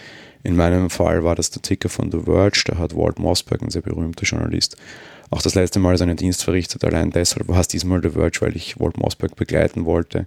In 0.43 0.57
meinem 0.57 0.91
Fall 0.91 1.23
war 1.23 1.37
das 1.37 1.51
der 1.51 1.63
Ticker 1.63 1.89
von 1.89 2.11
The 2.11 2.23
Verge, 2.25 2.65
da 2.67 2.77
hat 2.77 2.97
Walt 2.97 3.21
Mossberg, 3.21 3.63
ein 3.63 3.71
sehr 3.71 3.83
berühmter 3.83 4.25
Journalist, 4.25 4.77
auch 5.31 5.43
das 5.43 5.55
letzte 5.55 5.79
Mal 5.79 5.97
seinen 5.97 6.17
Dienst 6.17 6.43
verrichtet. 6.43 6.83
Allein 6.83 7.13
deshalb 7.13 7.47
war 7.47 7.61
es 7.61 7.69
diesmal 7.69 8.03
The 8.03 8.11
Verge, 8.11 8.41
weil 8.41 8.57
ich 8.57 8.81
Walt 8.81 8.99
Mossberg 8.99 9.37
begleiten 9.37 9.85
wollte. 9.85 10.27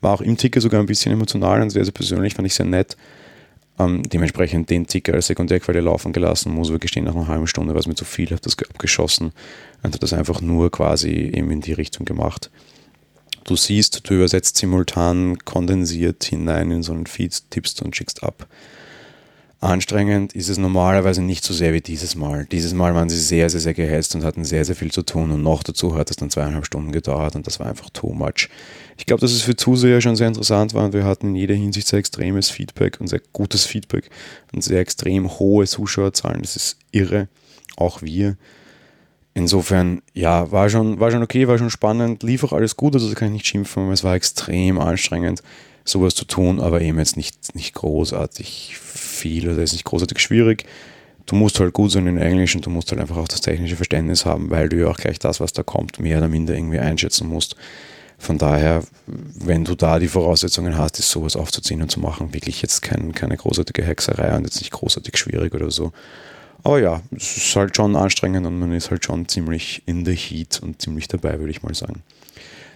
War 0.00 0.14
auch 0.14 0.20
im 0.20 0.36
Ticker 0.36 0.60
sogar 0.60 0.78
ein 0.78 0.86
bisschen 0.86 1.10
emotional 1.10 1.60
und 1.60 1.70
sehr, 1.70 1.84
sehr 1.84 1.92
persönlich, 1.92 2.34
fand 2.34 2.46
ich 2.46 2.54
sehr 2.54 2.66
nett 2.66 2.96
ähm, 3.84 4.02
dementsprechend 4.02 4.70
den 4.70 4.86
Ticker 4.86 5.14
als 5.14 5.26
Sekundärquelle 5.26 5.80
laufen 5.80 6.12
gelassen, 6.12 6.52
muss 6.52 6.70
wirklich 6.70 6.90
stehen 6.90 7.04
nach 7.04 7.14
einer 7.14 7.28
halben 7.28 7.46
Stunde, 7.46 7.74
was 7.74 7.86
mir 7.86 7.94
zu 7.94 8.04
viel 8.04 8.30
hat, 8.30 8.44
das 8.46 8.56
abgeschossen 8.58 9.32
und 9.82 9.94
hat 9.94 10.02
das 10.02 10.12
einfach 10.12 10.40
nur 10.40 10.70
quasi 10.70 11.10
eben 11.10 11.50
in 11.50 11.60
die 11.60 11.72
Richtung 11.72 12.04
gemacht. 12.04 12.50
Du 13.44 13.56
siehst, 13.56 14.08
du 14.08 14.14
übersetzt 14.14 14.56
simultan 14.56 15.38
kondensiert 15.38 16.22
hinein 16.24 16.70
in 16.70 16.82
so 16.82 16.92
einen 16.92 17.06
Feed, 17.06 17.50
tippst 17.50 17.82
und 17.82 17.96
schickst 17.96 18.22
ab. 18.22 18.46
Anstrengend 19.62 20.32
ist 20.32 20.48
es 20.48 20.58
normalerweise 20.58 21.22
nicht 21.22 21.44
so 21.44 21.54
sehr 21.54 21.72
wie 21.72 21.80
dieses 21.80 22.16
Mal. 22.16 22.46
Dieses 22.50 22.74
Mal 22.74 22.96
waren 22.96 23.08
sie 23.08 23.20
sehr, 23.20 23.48
sehr, 23.48 23.60
sehr 23.60 23.74
gehetzt 23.74 24.12
und 24.16 24.24
hatten 24.24 24.44
sehr, 24.44 24.64
sehr 24.64 24.74
viel 24.74 24.90
zu 24.90 25.02
tun. 25.02 25.30
Und 25.30 25.44
noch 25.44 25.62
dazu 25.62 25.94
hat 25.94 26.10
es 26.10 26.16
dann 26.16 26.30
zweieinhalb 26.30 26.66
Stunden 26.66 26.90
gedauert 26.90 27.36
und 27.36 27.46
das 27.46 27.60
war 27.60 27.68
einfach 27.68 27.88
too 27.90 28.12
much. 28.12 28.48
Ich 28.98 29.06
glaube, 29.06 29.20
dass 29.20 29.30
es 29.30 29.42
für 29.42 29.54
Zuseher 29.54 30.00
schon 30.00 30.16
sehr 30.16 30.26
interessant 30.26 30.74
war 30.74 30.84
und 30.84 30.94
wir 30.94 31.04
hatten 31.04 31.28
in 31.28 31.36
jeder 31.36 31.54
Hinsicht 31.54 31.86
sehr 31.86 32.00
extremes 32.00 32.50
Feedback 32.50 33.00
und 33.00 33.06
sehr 33.06 33.20
gutes 33.32 33.64
Feedback 33.64 34.10
und 34.52 34.64
sehr 34.64 34.80
extrem 34.80 35.30
hohe 35.38 35.64
Zuschauerzahlen. 35.68 36.42
Das 36.42 36.56
ist 36.56 36.76
irre. 36.90 37.28
Auch 37.76 38.02
wir. 38.02 38.36
Insofern, 39.32 40.02
ja, 40.12 40.50
war 40.50 40.70
schon, 40.70 40.98
war 40.98 41.12
schon 41.12 41.22
okay, 41.22 41.46
war 41.46 41.56
schon 41.56 41.70
spannend, 41.70 42.24
lief 42.24 42.42
auch 42.42 42.52
alles 42.52 42.76
gut, 42.76 42.94
also 42.94 43.14
kann 43.14 43.28
ich 43.28 43.34
nicht 43.34 43.46
schimpfen, 43.46 43.92
es 43.92 44.02
war 44.02 44.16
extrem 44.16 44.80
anstrengend, 44.80 45.42
sowas 45.84 46.16
zu 46.16 46.24
tun, 46.24 46.60
aber 46.60 46.80
eben 46.80 46.98
jetzt 46.98 47.16
nicht, 47.16 47.54
nicht 47.54 47.74
großartig 47.74 48.76
viel 49.22 49.48
oder 49.48 49.62
ist 49.62 49.72
nicht 49.72 49.84
großartig 49.84 50.18
schwierig. 50.18 50.64
Du 51.26 51.36
musst 51.36 51.60
halt 51.60 51.72
gut 51.72 51.92
sein 51.92 52.06
in 52.06 52.18
Englisch 52.18 52.54
und 52.56 52.66
du 52.66 52.70
musst 52.70 52.90
halt 52.90 53.00
einfach 53.00 53.16
auch 53.16 53.28
das 53.28 53.40
technische 53.40 53.76
Verständnis 53.76 54.26
haben, 54.26 54.50
weil 54.50 54.68
du 54.68 54.76
ja 54.80 54.88
auch 54.88 54.96
gleich 54.96 55.18
das, 55.18 55.40
was 55.40 55.52
da 55.52 55.62
kommt, 55.62 56.00
mehr 56.00 56.18
oder 56.18 56.28
minder 56.28 56.54
irgendwie 56.54 56.80
einschätzen 56.80 57.28
musst. 57.28 57.56
Von 58.18 58.38
daher, 58.38 58.82
wenn 59.06 59.64
du 59.64 59.74
da 59.74 59.98
die 59.98 60.08
Voraussetzungen 60.08 60.76
hast, 60.76 60.98
ist 60.98 61.10
sowas 61.10 61.36
aufzuziehen 61.36 61.82
und 61.82 61.90
zu 61.90 62.00
machen, 62.00 62.34
wirklich 62.34 62.62
jetzt 62.62 62.82
kein, 62.82 63.12
keine 63.12 63.36
großartige 63.36 63.84
Hexerei 63.84 64.36
und 64.36 64.44
jetzt 64.44 64.60
nicht 64.60 64.72
großartig 64.72 65.16
schwierig 65.16 65.54
oder 65.54 65.70
so. 65.70 65.92
Aber 66.64 66.80
ja, 66.80 67.02
es 67.10 67.36
ist 67.36 67.56
halt 67.56 67.76
schon 67.76 67.96
anstrengend 67.96 68.46
und 68.46 68.58
man 68.58 68.72
ist 68.72 68.90
halt 68.90 69.04
schon 69.04 69.28
ziemlich 69.28 69.82
in 69.86 70.04
the 70.04 70.14
heat 70.14 70.60
und 70.62 70.80
ziemlich 70.80 71.08
dabei, 71.08 71.38
würde 71.38 71.50
ich 71.50 71.62
mal 71.62 71.74
sagen. 71.74 72.02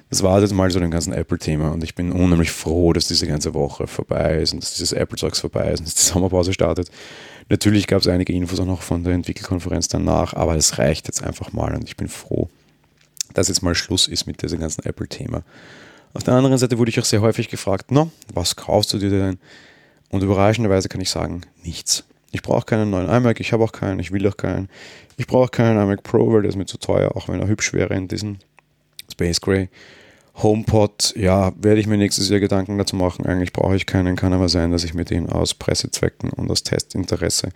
Das 0.09 0.23
war 0.23 0.41
jetzt 0.41 0.55
mal 0.55 0.71
so 0.71 0.79
ein 0.79 0.91
ganzen 0.91 1.13
Apple-Thema 1.13 1.73
und 1.73 1.83
ich 1.83 1.97
bin 1.97 2.13
unheimlich 2.13 2.53
froh, 2.53 2.93
dass 2.93 3.09
diese 3.09 3.27
ganze 3.27 3.55
Woche 3.55 3.89
vorbei 3.89 4.37
ist 4.37 4.53
und 4.53 4.63
dass 4.63 4.75
dieses 4.75 4.93
Apple-Zeugs 4.93 5.41
vorbei 5.41 5.73
ist 5.73 5.81
und 5.81 5.89
dass 5.89 5.97
die 5.97 6.03
Sommerpause 6.03 6.53
startet. 6.53 6.91
Natürlich 7.49 7.89
gab 7.89 8.03
es 8.03 8.09
einige 8.09 8.33
Infos 8.33 8.61
auch 8.61 8.67
noch 8.67 8.83
von 8.83 9.03
der 9.03 9.15
Entwickelkonferenz 9.15 9.89
danach, 9.89 10.35
aber 10.35 10.55
es 10.55 10.79
reicht 10.79 11.09
jetzt 11.09 11.25
einfach 11.25 11.53
mal 11.53 11.75
und 11.75 11.85
ich 11.85 11.97
bin 11.97 12.09
froh, 12.09 12.49
dass 13.35 13.49
jetzt 13.49 13.63
mal 13.63 13.75
Schluss 13.75 14.07
ist 14.07 14.27
mit 14.27 14.43
diesem 14.43 14.61
ganzen 14.61 14.85
Apple-Thema. 14.85 15.43
Auf 16.15 16.23
der 16.23 16.35
anderen 16.35 16.57
Seite 16.57 16.79
wurde 16.79 16.91
ich 16.91 17.01
auch 17.01 17.05
sehr 17.05 17.21
häufig 17.21 17.49
gefragt, 17.49 17.91
no, 17.91 18.11
was 18.33 18.55
kaufst 18.55 18.93
du 18.93 18.99
dir 18.99 19.11
denn? 19.11 19.39
Und 20.11 20.23
überraschenderweise 20.23 20.89
kann 20.89 21.01
ich 21.01 21.11
sagen, 21.11 21.43
nichts. 21.65 22.05
Ich 22.31 22.43
brauche 22.43 22.65
keinen 22.65 22.91
neuen 22.91 23.09
iMac, 23.09 23.41
ich 23.41 23.53
habe 23.53 23.65
auch 23.65 23.73
keinen, 23.73 23.99
ich 23.99 24.13
will 24.13 24.27
auch 24.29 24.37
keinen. 24.37 24.69
Ich 25.17 25.27
brauche 25.27 25.51
keinen 25.51 25.81
iMac 25.81 26.05
Pro, 26.05 26.33
weil 26.33 26.43
der 26.43 26.51
ist 26.51 26.57
mir 26.57 26.67
zu 26.67 26.79
teuer, 26.79 27.17
auch 27.17 27.29
wenn 27.29 27.41
er 27.41 27.49
hübsch 27.49 27.73
wäre 27.73 27.95
in 27.95 28.09
diesem 28.09 28.39
Space 29.17 29.41
Gray. 29.41 29.69
HomePod, 30.43 31.15
ja, 31.17 31.53
werde 31.59 31.81
ich 31.81 31.87
mir 31.87 31.97
nächstes 31.97 32.29
Jahr 32.29 32.41
Gedanken 32.41 32.77
dazu 32.77 32.95
machen. 32.95 33.25
Eigentlich 33.25 33.55
brauche 33.55 33.75
ich 33.75 33.87
keinen, 33.87 34.17
kann 34.17 34.35
aber 34.35 34.51
sein, 34.51 34.71
dass 34.71 34.85
ich 34.85 34.93
mir 34.93 35.07
den 35.07 35.31
aus 35.31 35.55
Pressezwecken 35.55 36.29
und 36.31 36.51
aus 36.51 36.63
Testinteresse 36.63 37.49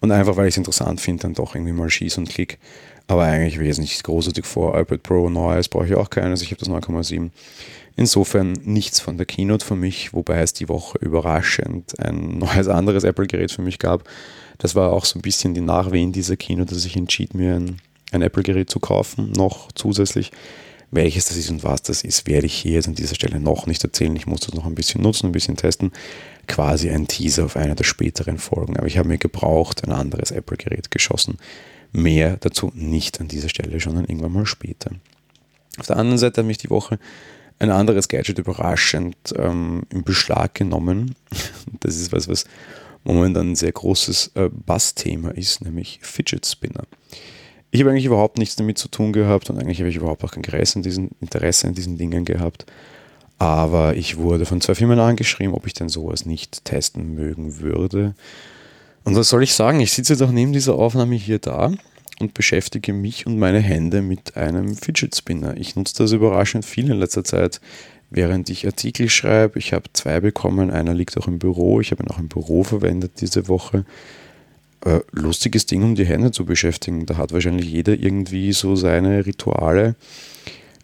und 0.00 0.10
einfach, 0.10 0.36
weil 0.36 0.48
ich 0.48 0.54
es 0.54 0.58
interessant 0.58 1.00
finde, 1.00 1.22
dann 1.22 1.34
doch 1.34 1.54
irgendwie 1.54 1.72
mal 1.72 1.88
schieße 1.88 2.20
und 2.20 2.28
klick. 2.28 2.58
Aber 3.06 3.22
eigentlich 3.22 3.60
wesentlich 3.60 4.02
großartig 4.02 4.46
vor. 4.46 4.78
iPad 4.78 5.02
Pro 5.04 5.28
neues 5.30 5.68
brauche 5.68 5.86
ich 5.86 5.94
auch 5.94 6.10
keines. 6.10 6.42
Ich 6.42 6.50
habe 6.50 6.58
das 6.58 6.68
9,7. 6.68 7.30
Insofern 7.96 8.54
nichts 8.64 8.98
von 8.98 9.16
der 9.16 9.26
Keynote 9.26 9.64
für 9.64 9.76
mich, 9.76 10.12
wobei 10.12 10.40
es 10.40 10.52
die 10.54 10.68
Woche 10.68 10.98
überraschend 10.98 11.96
ein 12.00 12.38
neues 12.38 12.66
anderes 12.66 13.04
Apple-Gerät 13.04 13.52
für 13.52 13.62
mich 13.62 13.78
gab. 13.78 14.08
Das 14.58 14.74
war 14.74 14.92
auch 14.92 15.04
so 15.04 15.18
ein 15.18 15.22
bisschen 15.22 15.54
die 15.54 15.60
Nachwehen 15.60 16.10
dieser 16.10 16.36
Keynote, 16.36 16.74
dass 16.74 16.84
ich 16.84 16.96
entschied, 16.96 17.34
mir 17.34 17.54
ein, 17.54 17.76
ein 18.10 18.22
Apple-Gerät 18.22 18.70
zu 18.70 18.80
kaufen, 18.80 19.30
noch 19.32 19.70
zusätzlich. 19.72 20.32
Welches 20.94 21.24
das 21.26 21.36
ist 21.36 21.50
und 21.50 21.64
was 21.64 21.82
das 21.82 22.02
ist, 22.02 22.28
werde 22.28 22.46
ich 22.46 22.54
hier 22.54 22.74
jetzt 22.74 22.86
an 22.86 22.94
dieser 22.94 23.16
Stelle 23.16 23.40
noch 23.40 23.66
nicht 23.66 23.82
erzählen. 23.82 24.14
Ich 24.14 24.28
muss 24.28 24.42
das 24.42 24.54
noch 24.54 24.64
ein 24.64 24.76
bisschen 24.76 25.02
nutzen, 25.02 25.26
ein 25.26 25.32
bisschen 25.32 25.56
testen. 25.56 25.90
Quasi 26.46 26.88
ein 26.88 27.08
Teaser 27.08 27.46
auf 27.46 27.56
einer 27.56 27.74
der 27.74 27.82
späteren 27.82 28.38
Folgen. 28.38 28.76
Aber 28.76 28.86
ich 28.86 28.96
habe 28.96 29.08
mir 29.08 29.18
gebraucht 29.18 29.82
ein 29.84 29.90
anderes 29.90 30.30
Apple-Gerät 30.30 30.92
geschossen. 30.92 31.38
Mehr 31.90 32.36
dazu 32.36 32.70
nicht 32.74 33.20
an 33.20 33.26
dieser 33.26 33.48
Stelle, 33.48 33.80
sondern 33.80 34.04
irgendwann 34.04 34.32
mal 34.32 34.46
später. 34.46 34.92
Auf 35.78 35.88
der 35.88 35.96
anderen 35.96 36.18
Seite 36.18 36.42
hat 36.42 36.46
mich 36.46 36.58
die 36.58 36.70
Woche 36.70 37.00
ein 37.58 37.70
anderes 37.70 38.06
Gadget 38.06 38.38
überraschend 38.38 39.16
ähm, 39.36 39.82
in 39.90 40.04
Beschlag 40.04 40.54
genommen. 40.54 41.16
Das 41.80 41.96
ist 41.96 42.12
was, 42.12 42.28
was 42.28 42.44
momentan 43.02 43.50
ein 43.50 43.56
sehr 43.56 43.72
großes 43.72 44.30
äh, 44.36 44.48
Bassthema 44.48 45.30
ist, 45.30 45.60
nämlich 45.60 45.98
Fidget 46.02 46.46
Spinner. 46.46 46.84
Ich 47.74 47.80
habe 47.80 47.90
eigentlich 47.90 48.04
überhaupt 48.04 48.38
nichts 48.38 48.54
damit 48.54 48.78
zu 48.78 48.86
tun 48.86 49.12
gehabt 49.12 49.50
und 49.50 49.58
eigentlich 49.58 49.80
habe 49.80 49.88
ich 49.88 49.96
überhaupt 49.96 50.22
auch 50.22 50.30
kein 50.30 50.44
Interesse 50.44 50.78
in 50.78 50.84
diesen, 50.84 51.10
diesen 51.74 51.98
Dingen 51.98 52.24
gehabt. 52.24 52.66
Aber 53.38 53.96
ich 53.96 54.16
wurde 54.16 54.46
von 54.46 54.60
zwei 54.60 54.76
Firmen 54.76 55.00
angeschrieben, 55.00 55.56
ob 55.56 55.66
ich 55.66 55.72
denn 55.72 55.88
sowas 55.88 56.24
nicht 56.24 56.64
testen 56.64 57.16
mögen 57.16 57.58
würde. 57.58 58.14
Und 59.02 59.16
was 59.16 59.28
soll 59.28 59.42
ich 59.42 59.54
sagen? 59.54 59.80
Ich 59.80 59.90
sitze 59.90 60.24
auch 60.24 60.30
neben 60.30 60.52
dieser 60.52 60.76
Aufnahme 60.76 61.16
hier 61.16 61.40
da 61.40 61.72
und 62.20 62.32
beschäftige 62.32 62.92
mich 62.92 63.26
und 63.26 63.40
meine 63.40 63.58
Hände 63.58 64.02
mit 64.02 64.36
einem 64.36 64.76
Fidget 64.76 65.16
Spinner. 65.16 65.56
Ich 65.56 65.74
nutze 65.74 65.96
das 66.04 66.12
überraschend 66.12 66.64
viel 66.64 66.88
in 66.88 66.98
letzter 67.00 67.24
Zeit, 67.24 67.60
während 68.08 68.48
ich 68.50 68.66
Artikel 68.66 69.08
schreibe. 69.08 69.58
Ich 69.58 69.72
habe 69.72 69.92
zwei 69.94 70.20
bekommen, 70.20 70.70
einer 70.70 70.94
liegt 70.94 71.18
auch 71.18 71.26
im 71.26 71.40
Büro. 71.40 71.80
Ich 71.80 71.90
habe 71.90 72.04
ihn 72.04 72.10
auch 72.12 72.20
im 72.20 72.28
Büro 72.28 72.62
verwendet 72.62 73.20
diese 73.20 73.48
Woche. 73.48 73.84
Äh, 74.84 75.00
lustiges 75.12 75.64
Ding, 75.64 75.82
um 75.82 75.94
die 75.94 76.04
Hände 76.04 76.30
zu 76.30 76.44
beschäftigen. 76.44 77.06
Da 77.06 77.16
hat 77.16 77.32
wahrscheinlich 77.32 77.66
jeder 77.66 77.94
irgendwie 77.94 78.52
so 78.52 78.76
seine 78.76 79.24
Rituale. 79.24 79.96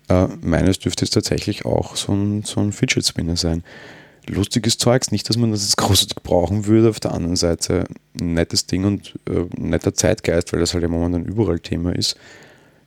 Äh, 0.09 0.29
meines 0.41 0.79
dürfte 0.79 1.05
es 1.05 1.11
tatsächlich 1.11 1.67
auch 1.67 1.97
so 1.97 2.13
ein, 2.13 2.43
so 2.43 2.61
ein 2.61 2.73
Fidget 2.73 3.07
Spinner 3.07 3.37
sein 3.37 3.63
lustiges 4.27 4.79
Zeugs. 4.79 5.13
Nicht, 5.13 5.29
dass 5.29 5.37
man 5.37 5.51
das 5.51 5.63
jetzt 5.63 5.77
großartig 5.77 6.17
brauchen 6.23 6.67
würde. 6.67 6.89
Auf 6.89 7.01
der 7.01 7.13
anderen 7.13 7.37
Seite 7.37 7.85
ein 8.19 8.35
nettes 8.35 8.67
Ding 8.67 8.85
und 8.85 9.19
äh, 9.29 9.45
netter 9.57 9.93
Zeitgeist, 9.93 10.53
weil 10.53 10.61
das 10.61 10.73
halt 10.73 10.83
ja 10.83 10.89
momentan 10.89 11.27
überall 11.27 11.61
Thema 11.61 11.95
ist. 11.95 12.17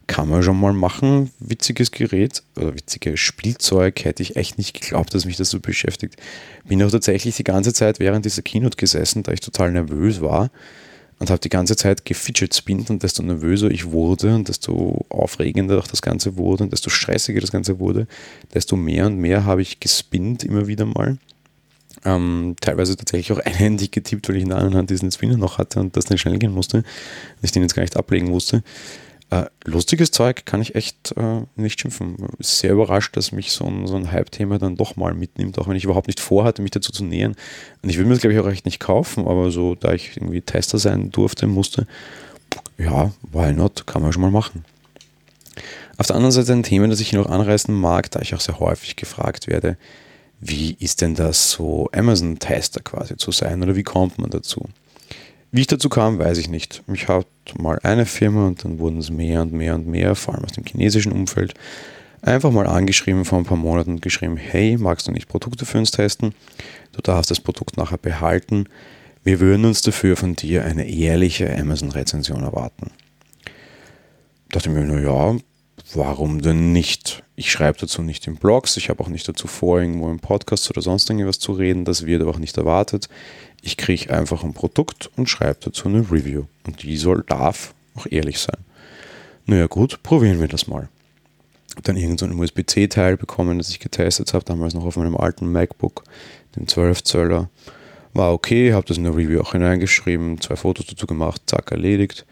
Kann 0.07 0.27
man 0.27 0.41
schon 0.43 0.59
mal 0.59 0.73
machen. 0.73 1.31
Witziges 1.39 1.91
Gerät 1.91 2.43
oder 2.57 2.73
witziges 2.73 3.19
Spielzeug 3.19 4.03
hätte 4.03 4.21
ich 4.23 4.35
echt 4.35 4.57
nicht 4.57 4.81
geglaubt, 4.81 5.13
dass 5.13 5.25
mich 5.25 5.37
das 5.37 5.49
so 5.49 5.59
beschäftigt. 5.59 6.17
Bin 6.65 6.83
auch 6.83 6.91
tatsächlich 6.91 7.37
die 7.37 7.45
ganze 7.45 7.71
Zeit 7.71 7.99
während 7.99 8.25
dieser 8.25 8.41
Keynote 8.41 8.77
gesessen, 8.77 9.23
da 9.23 9.31
ich 9.31 9.39
total 9.39 9.71
nervös 9.71 10.21
war 10.21 10.49
und 11.23 11.29
habe 11.29 11.39
die 11.39 11.47
ganze 11.47 11.77
Zeit 11.77 12.03
gefidget 12.03 12.53
spinnt 12.53 12.89
und 12.89 13.01
desto 13.01 13.23
nervöser 13.23 13.71
ich 13.71 13.91
wurde 13.91 14.35
und 14.35 14.49
desto 14.49 15.05
aufregender 15.07 15.79
auch 15.79 15.87
das 15.87 16.01
Ganze 16.01 16.35
wurde 16.35 16.65
und 16.65 16.73
desto 16.73 16.89
stressiger 16.89 17.39
das 17.39 17.51
Ganze 17.51 17.79
wurde, 17.79 18.07
desto 18.53 18.75
mehr 18.75 19.05
und 19.05 19.15
mehr 19.15 19.45
habe 19.45 19.61
ich 19.61 19.79
gespinnt 19.79 20.43
immer 20.43 20.67
wieder 20.67 20.85
mal. 20.85 21.17
Ähm, 22.03 22.57
teilweise 22.59 22.97
tatsächlich 22.97 23.31
auch 23.31 23.41
einhändig 23.45 23.91
getippt, 23.91 24.27
weil 24.27 24.35
ich 24.35 24.43
in 24.43 24.49
der 24.49 24.57
anderen 24.57 24.79
Hand 24.79 24.89
diesen 24.89 25.13
Spinner 25.13 25.37
noch 25.37 25.59
hatte 25.59 25.79
und 25.79 25.95
das 25.95 26.03
dann 26.03 26.17
schnell 26.17 26.37
gehen 26.39 26.51
musste, 26.51 26.79
und 26.79 26.85
ich 27.41 27.53
den 27.53 27.61
jetzt 27.61 27.73
gar 27.73 27.83
nicht 27.83 27.95
ablegen 27.95 28.27
musste. 28.27 28.61
Äh, 29.33 29.45
lustiges 29.65 30.11
Zeug 30.11 30.45
kann 30.45 30.61
ich 30.61 30.75
echt 30.75 31.13
äh, 31.17 31.41
nicht 31.55 31.79
schimpfen. 31.79 32.17
Sehr 32.39 32.73
überrascht, 32.73 33.17
dass 33.17 33.31
mich 33.31 33.51
so 33.51 33.65
ein, 33.65 33.87
so 33.87 33.95
ein 33.95 34.11
Hype-Thema 34.11 34.59
dann 34.59 34.75
doch 34.75 34.95
mal 34.95 35.15
mitnimmt, 35.15 35.57
auch 35.57 35.67
wenn 35.67 35.75
ich 35.75 35.85
überhaupt 35.85 36.05
nicht 36.05 36.19
vorhatte, 36.19 36.61
mich 36.61 36.69
dazu 36.69 36.91
zu 36.91 37.03
nähern. 37.03 37.35
Und 37.81 37.89
ich 37.89 37.97
will 37.97 38.05
mir 38.05 38.11
das, 38.11 38.21
glaube 38.21 38.35
ich, 38.35 38.39
auch 38.39 38.47
echt 38.47 38.65
nicht 38.65 38.79
kaufen, 38.79 39.25
aber 39.25 39.49
so, 39.49 39.73
da 39.73 39.93
ich 39.93 40.17
irgendwie 40.17 40.41
Tester 40.41 40.77
sein 40.77 41.09
durfte, 41.09 41.47
musste, 41.47 41.87
ja, 42.77 43.11
why 43.31 43.53
not, 43.53 43.87
kann 43.87 44.03
man 44.03 44.13
schon 44.13 44.21
mal 44.21 44.29
machen. 44.29 44.65
Auf 45.97 46.07
der 46.07 46.15
anderen 46.15 46.31
Seite 46.31 46.53
ein 46.53 46.63
Thema, 46.63 46.87
das 46.87 46.99
ich 46.99 47.13
noch 47.13 47.27
anreißen 47.27 47.73
mag, 47.73 48.11
da 48.11 48.19
ich 48.19 48.35
auch 48.35 48.41
sehr 48.41 48.59
häufig 48.59 48.95
gefragt 48.97 49.47
werde, 49.47 49.77
wie 50.41 50.75
ist 50.79 51.01
denn 51.01 51.15
das 51.15 51.49
so 51.49 51.89
Amazon-Tester 51.91 52.81
quasi 52.81 53.17
zu 53.17 53.31
sein 53.31 53.63
oder 53.63 53.75
wie 53.75 53.83
kommt 53.83 54.19
man 54.19 54.29
dazu? 54.29 54.67
Wie 55.53 55.61
ich 55.61 55.67
dazu 55.67 55.87
kam, 55.87 56.17
weiß 56.17 56.39
ich 56.39 56.49
nicht. 56.49 56.81
Ich 56.91 57.07
hatte 57.07 57.27
mal 57.59 57.77
eine 57.83 58.07
Firma 58.07 58.47
und 58.47 58.65
dann 58.65 58.79
wurden 58.79 58.97
es 58.97 59.11
mehr 59.11 59.43
und 59.43 59.53
mehr 59.53 59.75
und 59.75 59.85
mehr, 59.85 60.15
vor 60.15 60.33
allem 60.33 60.45
aus 60.45 60.53
dem 60.53 60.65
chinesischen 60.65 61.11
Umfeld, 61.11 61.53
einfach 62.23 62.49
mal 62.49 62.65
angeschrieben 62.65 63.23
vor 63.23 63.37
ein 63.37 63.45
paar 63.45 63.55
Monaten 63.55 63.91
und 63.91 64.01
geschrieben, 64.01 64.35
hey, 64.35 64.77
magst 64.79 65.07
du 65.07 65.11
nicht 65.11 65.27
Produkte 65.27 65.67
für 65.67 65.77
uns 65.77 65.91
testen? 65.91 66.33
Du 66.93 67.01
darfst 67.03 67.29
das 67.29 67.39
Produkt 67.39 67.77
nachher 67.77 67.99
behalten. 67.99 68.65
Wir 69.23 69.39
würden 69.39 69.65
uns 69.65 69.83
dafür 69.83 70.17
von 70.17 70.35
dir 70.35 70.65
eine 70.65 70.89
ehrliche 70.89 71.55
Amazon-Rezension 71.55 72.41
erwarten. 72.41 72.89
Da 74.49 74.57
dachte 74.57 74.71
mir, 74.71 74.83
naja, 74.83 75.37
warum 75.93 76.41
denn 76.41 76.71
nicht? 76.71 77.23
Ich 77.35 77.51
schreibe 77.51 77.77
dazu 77.77 78.01
nicht 78.01 78.25
in 78.25 78.37
Blogs, 78.37 78.75
ich 78.77 78.89
habe 78.89 79.03
auch 79.03 79.07
nicht 79.07 79.27
dazu 79.27 79.45
vor, 79.45 79.79
irgendwo 79.79 80.09
im 80.09 80.19
Podcast 80.19 80.67
oder 80.71 80.81
sonst 80.81 81.11
irgendwas 81.11 81.37
zu 81.37 81.51
reden, 81.51 81.85
das 81.85 82.07
wird 82.07 82.23
aber 82.23 82.31
auch 82.31 82.39
nicht 82.39 82.57
erwartet. 82.57 83.07
Ich 83.65 83.77
kriege 83.77 84.13
einfach 84.13 84.43
ein 84.43 84.53
Produkt 84.53 85.09
und 85.15 85.29
schreibe 85.29 85.57
dazu 85.61 85.87
eine 85.87 86.11
Review. 86.11 86.43
Und 86.67 86.83
die 86.83 86.97
soll, 86.97 87.23
darf 87.25 87.73
auch 87.95 88.05
ehrlich 88.09 88.39
sein. 88.39 88.57
Naja 89.45 89.67
gut, 89.67 90.03
probieren 90.03 90.41
wir 90.41 90.49
das 90.49 90.67
mal. 90.67 90.89
Dann 91.83 91.95
irgend 91.95 92.19
so 92.19 92.25
USB-C-Teil 92.25 93.15
bekommen, 93.15 93.57
das 93.57 93.69
ich 93.69 93.79
getestet 93.79 94.33
habe, 94.33 94.43
damals 94.43 94.73
noch 94.73 94.83
auf 94.83 94.97
meinem 94.97 95.15
alten 95.15 95.49
MacBook, 95.49 96.03
dem 96.57 96.67
12 96.67 97.03
Zöller. 97.03 97.49
War 98.13 98.33
okay, 98.33 98.73
habe 98.73 98.85
das 98.85 98.97
in 98.97 99.05
der 99.05 99.15
Review 99.15 99.39
auch 99.39 99.53
hineingeschrieben, 99.53 100.41
zwei 100.41 100.57
Fotos 100.57 100.85
dazu 100.85 101.07
gemacht, 101.07 101.43
zack, 101.47 101.71
erledigt. 101.71 102.25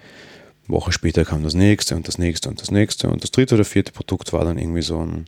Woche 0.67 0.91
später 0.91 1.23
kam 1.23 1.43
das 1.43 1.53
nächste 1.53 1.95
und 1.95 2.09
das 2.09 2.17
nächste 2.17 2.49
und 2.49 2.61
das 2.61 2.71
nächste. 2.71 3.09
Und 3.09 3.23
das 3.23 3.31
dritte 3.31 3.55
oder 3.55 3.63
vierte 3.63 3.93
Produkt 3.93 4.33
war 4.33 4.43
dann 4.43 4.57
irgendwie 4.57 4.81
so 4.81 4.99
ein 4.99 5.27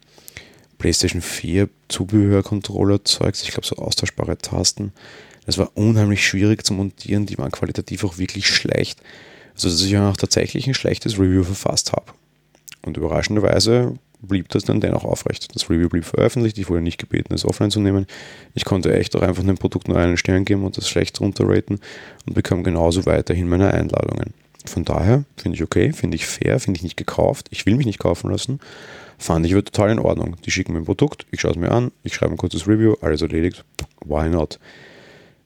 PlayStation 0.80 1.22
4 1.22 1.70
Zubehör-Controller-Zeugs. 1.88 3.44
Ich 3.44 3.52
glaube, 3.52 3.66
so 3.66 3.78
austauschbare 3.78 4.38
Tasten. 4.38 4.92
Das 5.46 5.58
war 5.58 5.72
unheimlich 5.76 6.26
schwierig 6.26 6.66
zu 6.66 6.74
montieren, 6.74 7.26
die 7.26 7.38
waren 7.38 7.52
qualitativ 7.52 8.04
auch 8.04 8.18
wirklich 8.18 8.48
schlecht. 8.48 9.02
Also 9.56 9.70
dass 9.70 9.82
ich 9.82 9.98
auch 9.98 10.18
tatsächlich 10.18 10.68
ein 10.68 10.74
schlechtes 10.74 11.20
Review 11.20 11.44
verfasst 11.44 11.92
habe. 11.92 12.14
Und 12.86 12.98
überraschenderweise 12.98 13.98
blieb 14.22 14.50
das 14.50 14.64
dann 14.64 14.82
dennoch 14.82 15.04
aufrecht. 15.04 15.54
Das 15.54 15.70
Review 15.70 15.90
blieb 15.90 16.06
veröffentlicht, 16.06 16.58
ich 16.58 16.70
wurde 16.70 16.82
nicht 16.82 16.98
gebeten, 16.98 17.34
es 17.34 17.46
offline 17.46 17.72
zu 17.72 17.80
nehmen. 17.80 18.08
Ich 18.54 18.66
konnte 18.66 18.94
echt 18.94 19.16
auch 19.16 19.22
einfach 19.22 19.44
dem 19.44 19.58
Produkt 19.58 19.88
nur 19.88 19.98
einen 19.98 20.18
Stern 20.18 20.46
geben 20.46 20.64
und 20.64 20.78
das 20.78 20.90
schlecht 20.90 21.20
runterraten 21.20 21.80
und 22.26 22.34
bekam 22.34 22.64
genauso 22.64 23.06
weiterhin 23.06 23.48
meine 23.48 23.74
Einladungen. 23.74 24.34
Von 24.66 24.86
daher 24.86 25.26
finde 25.36 25.58
ich 25.58 25.64
okay, 25.64 25.92
finde 25.92 26.16
ich 26.16 26.26
fair, 26.26 26.60
finde 26.60 26.78
ich 26.78 26.84
nicht 26.84 26.98
gekauft. 26.98 27.48
Ich 27.52 27.66
will 27.66 27.76
mich 27.76 27.86
nicht 27.86 28.00
kaufen 28.00 28.32
lassen. 28.32 28.60
Fand 29.18 29.46
ich 29.46 29.54
aber 29.54 29.66
total 29.66 29.92
in 29.92 30.00
Ordnung. 30.00 30.38
Die 30.46 30.52
schicken 30.52 30.74
mir 30.74 30.80
ein 30.80 30.86
Produkt, 30.86 31.26
ich 31.32 31.42
schaue 31.42 31.52
es 31.52 31.58
mir 31.58 31.72
an, 31.72 31.92
ich 32.04 32.14
schreibe 32.16 32.34
ein 32.34 32.38
kurzes 32.38 32.68
Review, 32.68 32.96
alles 33.02 33.22
erledigt. 33.22 33.64
Why 34.06 34.30
not? 34.30 34.60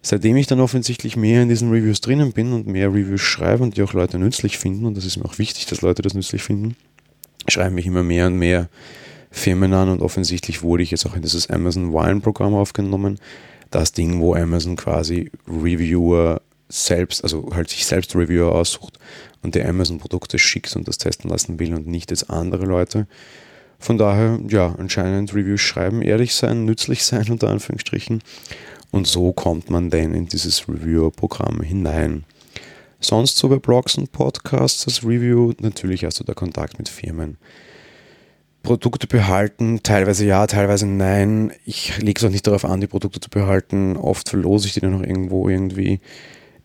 Seitdem 0.08 0.38
ich 0.38 0.48
dann 0.48 0.62
offensichtlich 0.62 1.18
mehr 1.18 1.44
in 1.44 1.50
diesen 1.50 1.70
Reviews 1.70 2.00
drinnen 2.00 2.32
bin 2.32 2.54
und 2.54 2.66
mehr 2.66 2.88
Reviews 2.88 3.20
schreibe 3.20 3.62
und 3.62 3.76
die 3.76 3.82
auch 3.82 3.92
Leute 3.92 4.18
nützlich 4.18 4.58
finden, 4.58 4.86
und 4.86 4.96
das 4.96 5.04
ist 5.04 5.18
mir 5.18 5.26
auch 5.26 5.38
wichtig, 5.38 5.66
dass 5.66 5.82
Leute 5.82 6.02
das 6.02 6.14
nützlich 6.14 6.44
finden, 6.44 6.78
schreiben 7.50 7.76
mich 7.76 7.86
immer 7.86 8.04
mehr 8.04 8.28
und 8.28 8.38
mehr 8.38 8.70
Firmen 9.32 9.74
an 9.74 9.90
und 9.90 10.00
offensichtlich 10.00 10.64
wurde 10.64 10.82
ich 10.82 10.92
jetzt 10.92 11.06
auch 11.06 11.18
in 11.18 11.24
dieses 11.24 11.50
Amazon 11.50 11.92
Wine 11.92 12.22
Programm 12.22 12.54
aufgenommen. 12.54 13.20
Das 13.70 13.92
Ding, 13.92 14.22
wo 14.22 14.34
Amazon 14.34 14.78
quasi 14.78 15.30
Reviewer 15.46 16.42
selbst, 16.70 17.22
also 17.26 17.50
halt 17.54 17.70
sich 17.70 17.86
selbst 17.86 18.16
Reviewer 18.16 18.56
aussucht 18.56 18.98
und 19.44 19.56
der 19.56 19.68
Amazon 19.68 19.98
Produkte 19.98 20.40
schickt 20.40 20.74
und 20.78 20.88
das 20.88 21.00
testen 21.00 21.30
lassen 21.30 21.60
will 21.60 21.74
und 21.74 21.86
nicht 21.86 22.12
jetzt 22.12 22.30
andere 22.30 22.66
Leute. 22.66 23.08
Von 23.78 23.98
daher, 23.98 24.40
ja, 24.48 24.74
anscheinend 24.78 25.36
Reviews 25.36 25.62
schreiben, 25.62 26.02
ehrlich 26.02 26.34
sein, 26.34 26.64
nützlich 26.64 27.04
sein, 27.04 27.26
unter 27.30 27.50
Anführungsstrichen. 27.50 28.22
Und 28.92 29.08
so 29.08 29.34
kommt 29.34 29.70
man 29.70 29.90
dann 29.90 30.14
in 30.14 30.28
dieses 30.28 30.68
Reviewer-Programm 30.68 31.62
hinein. 31.62 32.24
Sonst 33.00 33.38
so 33.38 33.50
bei 33.50 33.58
Blogs 33.58 33.98
und 33.98 34.12
Podcasts 34.12 34.86
das 34.86 35.04
Review, 35.04 35.54
natürlich 35.60 36.04
hast 36.04 36.20
du 36.20 36.24
da 36.24 36.34
Kontakt 36.34 36.80
mit 36.80 36.90
Firmen. 36.90 37.38
Produkte 38.64 39.08
behalten, 39.08 39.82
teilweise 39.84 40.26
ja, 40.26 40.46
teilweise 40.48 40.88
nein. 40.88 41.54
Ich 41.66 41.98
lege 42.00 42.20
es 42.20 42.26
auch 42.26 42.32
nicht 42.32 42.48
darauf 42.48 42.66
an, 42.66 42.82
die 42.82 42.88
Produkte 42.88 43.20
zu 43.20 43.30
behalten. 43.30 43.96
Oft 43.96 44.30
verlose 44.30 44.68
ich 44.68 44.74
die 44.74 44.82
dann 44.82 44.92
noch 44.92 45.04
irgendwo 45.04 45.48
irgendwie. 45.48 46.00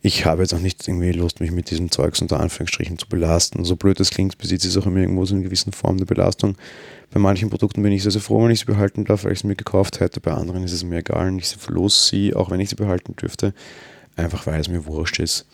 Ich 0.05 0.27
habe 0.27 0.43
jetzt 0.43 0.53
auch 0.53 0.59
nicht 0.59 0.87
irgendwie 0.89 1.13
Lust, 1.13 1.39
mich 1.39 1.53
mit 1.53 1.71
diesem 1.71 1.93
Zeugs 1.93 2.21
unter 2.21 2.41
Anführungsstrichen 2.41 2.99
zu 2.99 3.07
belasten. 3.07 3.65
So 3.65 3.77
blöd 3.77 4.01
das 4.01 4.11
klingt, 4.11 4.37
besitzt 4.37 4.67
es 4.67 4.77
auch 4.77 4.87
immer 4.87 4.99
irgendwo 4.99 5.25
so 5.25 5.35
eine 5.37 5.45
gewisse 5.45 5.71
Form 5.71 5.99
der 5.99 6.07
Belastung. 6.07 6.57
Bei 7.13 7.21
manchen 7.21 7.51
Produkten 7.51 7.85
bin 7.85 7.93
ich 7.93 8.03
sehr, 8.03 8.11
sehr 8.11 8.21
froh, 8.21 8.43
wenn 8.43 8.51
ich 8.51 8.59
sie 8.59 8.65
behalten 8.65 9.05
darf, 9.05 9.23
weil 9.23 9.33
ich 9.33 9.41
sie 9.41 9.47
mir 9.47 9.55
gekauft 9.55 10.01
hätte. 10.01 10.21
Bei 10.21 10.33
anderen 10.33 10.65
ist 10.65 10.73
es 10.73 10.83
mir 10.83 10.99
egal 10.99 11.29
und 11.29 11.39
ich 11.39 11.47
verlose 11.47 12.09
sie, 12.09 12.35
auch 12.35 12.51
wenn 12.51 12.59
ich 12.59 12.71
sie 12.71 12.75
behalten 12.75 13.15
dürfte, 13.15 13.55
einfach 14.17 14.45
weil 14.47 14.61
es 14.61 14.69
mir 14.69 14.87
wurscht 14.87 15.21
ist. 15.21 15.47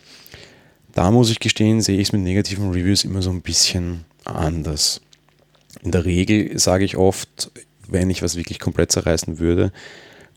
Da 0.93 1.11
muss 1.11 1.29
ich 1.29 1.39
gestehen, 1.39 1.81
sehe 1.81 1.99
ich 1.99 2.07
es 2.07 2.13
mit 2.13 2.21
negativen 2.21 2.71
Reviews 2.71 3.03
immer 3.03 3.21
so 3.21 3.29
ein 3.29 3.41
bisschen 3.41 4.05
anders. 4.25 5.01
In 5.83 5.91
der 5.91 6.05
Regel 6.05 6.57
sage 6.57 6.85
ich 6.85 6.97
oft, 6.97 7.51
wenn 7.87 8.09
ich 8.09 8.23
was 8.23 8.35
wirklich 8.35 8.59
komplett 8.59 8.91
zerreißen 8.91 9.37
würde, 9.37 9.71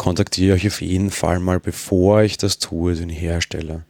kontaktiere 0.02 0.56
ich 0.56 0.66
auf 0.66 0.80
jeden 0.80 1.12
Fall 1.12 1.38
mal, 1.38 1.60
bevor 1.60 2.22
ich 2.22 2.36
das 2.36 2.58
tue, 2.58 2.96
den 2.96 3.08
Hersteller. 3.08 3.82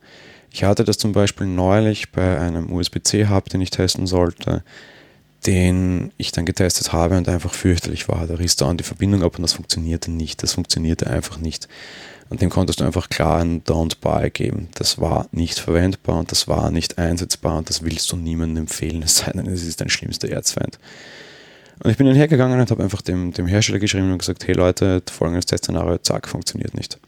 Ich 0.52 0.62
hatte 0.62 0.84
das 0.84 0.98
zum 0.98 1.12
Beispiel 1.12 1.46
neulich 1.46 2.12
bei 2.12 2.38
einem 2.38 2.70
USB-C-Hub, 2.70 3.48
den 3.48 3.62
ich 3.62 3.70
testen 3.70 4.06
sollte, 4.06 4.62
den 5.46 6.12
ich 6.18 6.30
dann 6.30 6.44
getestet 6.44 6.92
habe 6.92 7.16
und 7.16 7.30
einfach 7.30 7.54
fürchterlich 7.54 8.10
war. 8.10 8.26
Da 8.26 8.34
riss 8.34 8.56
dauernd 8.56 8.80
die 8.80 8.84
Verbindung 8.84 9.22
ab 9.22 9.36
und 9.36 9.42
das 9.42 9.54
funktionierte 9.54 10.10
nicht. 10.10 10.42
Das 10.42 10.52
funktionierte 10.52 11.06
einfach 11.06 11.38
nicht. 11.38 11.66
Und 12.28 12.42
dem 12.42 12.50
konntest 12.50 12.80
du 12.80 12.84
einfach 12.84 13.08
klar 13.08 13.40
ein 13.40 13.64
Don't 13.64 13.96
Buy 14.02 14.28
geben. 14.28 14.68
Das 14.74 15.00
war 15.00 15.28
nicht 15.32 15.58
verwendbar 15.58 16.18
und 16.18 16.30
das 16.30 16.46
war 16.46 16.70
nicht 16.70 16.98
einsetzbar 16.98 17.56
und 17.56 17.70
das 17.70 17.84
willst 17.84 18.12
du 18.12 18.16
niemandem 18.16 18.64
empfehlen, 18.64 19.02
es 19.06 19.16
sei 19.16 19.32
denn, 19.32 19.46
es 19.46 19.64
ist 19.64 19.80
dein 19.80 19.88
schlimmster 19.88 20.28
Erzfeind. 20.28 20.78
Und 21.82 21.90
ich 21.90 21.96
bin 21.96 22.06
dann 22.06 22.14
hergegangen 22.14 22.60
und 22.60 22.70
habe 22.70 22.82
einfach 22.82 23.02
dem, 23.02 23.32
dem 23.32 23.46
Hersteller 23.46 23.80
geschrieben 23.80 24.12
und 24.12 24.18
gesagt, 24.18 24.46
hey 24.46 24.54
Leute, 24.54 25.02
folgendes 25.10 25.46
Testszenario, 25.46 25.98
zack, 25.98 26.28
funktioniert 26.28 26.74
nicht. 26.74 26.98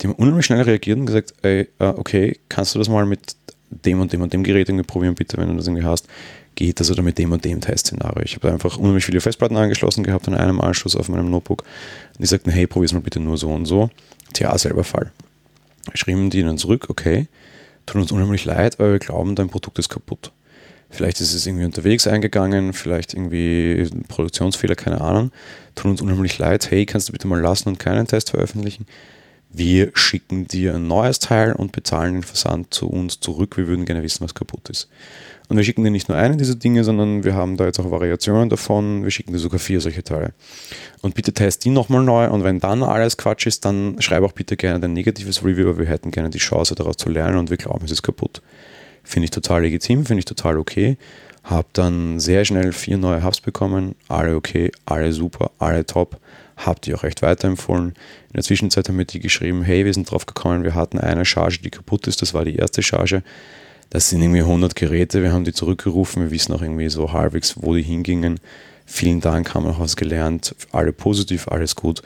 Die 0.00 0.08
haben 0.08 0.14
unheimlich 0.14 0.46
schnell 0.46 0.62
reagiert 0.62 0.98
und 0.98 1.06
gesagt, 1.06 1.32
ey, 1.42 1.68
uh, 1.80 1.94
okay, 1.96 2.40
kannst 2.48 2.74
du 2.74 2.80
das 2.80 2.88
mal 2.88 3.06
mit 3.06 3.36
dem 3.70 4.00
und 4.00 4.12
dem 4.12 4.22
und 4.22 4.32
dem 4.32 4.42
Gerät 4.42 4.68
irgendwie 4.68 4.84
probieren, 4.84 5.14
bitte, 5.14 5.36
wenn 5.36 5.48
du 5.48 5.56
das 5.56 5.68
irgendwie 5.68 5.84
hast, 5.84 6.08
geht 6.56 6.80
das 6.80 6.90
oder 6.90 7.02
mit 7.02 7.18
dem 7.18 7.30
und 7.30 7.44
dem 7.44 7.60
Testszenario. 7.60 8.22
Ich 8.24 8.34
habe 8.34 8.52
einfach 8.52 8.78
unheimlich 8.78 9.04
viele 9.04 9.20
Festplatten 9.20 9.56
angeschlossen 9.56 10.02
gehabt 10.02 10.26
an 10.26 10.34
einem 10.34 10.60
Anschluss 10.60 10.96
auf 10.96 11.08
meinem 11.08 11.30
Notebook. 11.30 11.62
Und 11.62 12.20
die 12.20 12.26
sagten, 12.26 12.50
hey, 12.50 12.66
probier's 12.66 12.92
mal 12.92 13.00
bitte 13.00 13.20
nur 13.20 13.36
so 13.36 13.50
und 13.50 13.66
so. 13.66 13.90
Tja, 14.32 14.56
selber 14.58 14.82
Fall. 14.82 15.12
Schrieben 15.94 16.30
die 16.30 16.42
dann 16.42 16.58
zurück, 16.58 16.86
okay, 16.88 17.28
tut 17.86 18.00
uns 18.00 18.10
unheimlich 18.10 18.44
leid, 18.44 18.80
aber 18.80 18.92
wir 18.92 18.98
glauben, 18.98 19.36
dein 19.36 19.48
Produkt 19.48 19.78
ist 19.78 19.88
kaputt. 19.88 20.32
Vielleicht 20.94 21.20
ist 21.20 21.34
es 21.34 21.44
irgendwie 21.44 21.64
unterwegs 21.64 22.06
eingegangen, 22.06 22.72
vielleicht 22.72 23.14
irgendwie 23.14 23.88
ein 23.92 24.04
Produktionsfehler, 24.06 24.76
keine 24.76 25.00
Ahnung. 25.00 25.32
Tut 25.74 25.90
uns 25.90 26.00
unheimlich 26.00 26.38
leid. 26.38 26.70
Hey, 26.70 26.86
kannst 26.86 27.08
du 27.08 27.12
bitte 27.12 27.26
mal 27.26 27.40
lassen 27.40 27.68
und 27.68 27.80
keinen 27.80 28.06
Test 28.06 28.30
veröffentlichen? 28.30 28.86
Wir 29.52 29.90
schicken 29.94 30.46
dir 30.46 30.76
ein 30.76 30.86
neues 30.86 31.18
Teil 31.18 31.52
und 31.52 31.72
bezahlen 31.72 32.14
den 32.14 32.22
Versand 32.22 32.72
zu 32.72 32.88
uns 32.88 33.18
zurück. 33.18 33.56
Wir 33.56 33.66
würden 33.66 33.84
gerne 33.84 34.04
wissen, 34.04 34.24
was 34.24 34.34
kaputt 34.34 34.68
ist. 34.68 34.88
Und 35.48 35.56
wir 35.56 35.64
schicken 35.64 35.82
dir 35.82 35.90
nicht 35.90 36.08
nur 36.08 36.16
einen 36.16 36.38
dieser 36.38 36.54
Dinge, 36.54 36.84
sondern 36.84 37.24
wir 37.24 37.34
haben 37.34 37.56
da 37.56 37.66
jetzt 37.66 37.80
auch 37.80 37.90
Variationen 37.90 38.48
davon. 38.48 39.02
Wir 39.02 39.10
schicken 39.10 39.32
dir 39.32 39.38
sogar 39.40 39.58
vier 39.58 39.80
solche 39.80 40.04
Teile. 40.04 40.32
Und 41.02 41.16
bitte 41.16 41.32
test 41.32 41.64
die 41.64 41.70
nochmal 41.70 42.04
neu. 42.04 42.30
Und 42.30 42.44
wenn 42.44 42.60
dann 42.60 42.84
alles 42.84 43.16
Quatsch 43.16 43.46
ist, 43.46 43.64
dann 43.64 43.96
schreib 44.00 44.22
auch 44.22 44.32
bitte 44.32 44.56
gerne 44.56 44.84
ein 44.84 44.92
negatives 44.92 45.44
Review. 45.44 45.76
Wir 45.76 45.86
hätten 45.86 46.12
gerne 46.12 46.30
die 46.30 46.38
Chance 46.38 46.76
daraus 46.76 46.96
zu 46.96 47.10
lernen 47.10 47.36
und 47.36 47.50
wir 47.50 47.56
glauben, 47.56 47.84
es 47.84 47.90
ist 47.90 48.02
kaputt. 48.02 48.42
Finde 49.04 49.24
ich 49.24 49.30
total 49.30 49.62
legitim, 49.62 50.06
finde 50.06 50.20
ich 50.20 50.24
total 50.24 50.58
okay. 50.58 50.96
Habe 51.44 51.68
dann 51.74 52.18
sehr 52.18 52.44
schnell 52.44 52.72
vier 52.72 52.96
neue 52.96 53.22
Hubs 53.22 53.40
bekommen, 53.40 53.94
alle 54.08 54.34
okay, 54.34 54.72
alle 54.86 55.12
super, 55.12 55.50
alle 55.58 55.84
top. 55.84 56.18
Habe 56.56 56.80
die 56.80 56.94
auch 56.94 57.02
recht 57.02 57.20
weiterempfohlen. 57.20 57.88
In 57.88 58.32
der 58.34 58.42
Zwischenzeit 58.42 58.88
haben 58.88 58.96
wir 58.96 59.04
die 59.04 59.20
geschrieben, 59.20 59.62
hey, 59.62 59.84
wir 59.84 59.92
sind 59.92 60.10
drauf 60.10 60.24
gekommen, 60.24 60.64
wir 60.64 60.74
hatten 60.74 60.98
eine 60.98 61.24
Charge, 61.24 61.58
die 61.62 61.70
kaputt 61.70 62.06
ist, 62.06 62.22
das 62.22 62.32
war 62.32 62.44
die 62.44 62.56
erste 62.56 62.82
Charge. 62.82 63.22
Das 63.90 64.08
sind 64.08 64.22
irgendwie 64.22 64.40
100 64.40 64.74
Geräte, 64.74 65.22
wir 65.22 65.32
haben 65.32 65.44
die 65.44 65.52
zurückgerufen, 65.52 66.22
wir 66.22 66.30
wissen 66.30 66.54
auch 66.54 66.62
irgendwie 66.62 66.88
so 66.88 67.12
halbwegs, 67.12 67.56
wo 67.60 67.74
die 67.74 67.82
hingingen. 67.82 68.40
Vielen 68.86 69.20
Dank, 69.20 69.54
haben 69.54 69.64
wir 69.64 69.72
noch 69.72 69.80
was 69.80 69.96
gelernt, 69.96 70.54
alle 70.72 70.92
positiv, 70.92 71.48
alles 71.48 71.74
gut. 71.74 72.02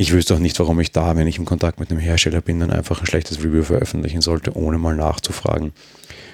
Ich 0.00 0.14
wüsste 0.14 0.34
auch 0.34 0.38
nicht, 0.38 0.58
warum 0.58 0.80
ich 0.80 0.92
da, 0.92 1.14
wenn 1.14 1.26
ich 1.26 1.36
im 1.36 1.44
Kontakt 1.44 1.78
mit 1.78 1.90
einem 1.90 2.00
Hersteller 2.00 2.40
bin, 2.40 2.58
dann 2.58 2.70
einfach 2.70 3.00
ein 3.00 3.06
schlechtes 3.06 3.44
Review 3.44 3.64
veröffentlichen 3.64 4.22
sollte, 4.22 4.56
ohne 4.56 4.78
mal 4.78 4.96
nachzufragen. 4.96 5.74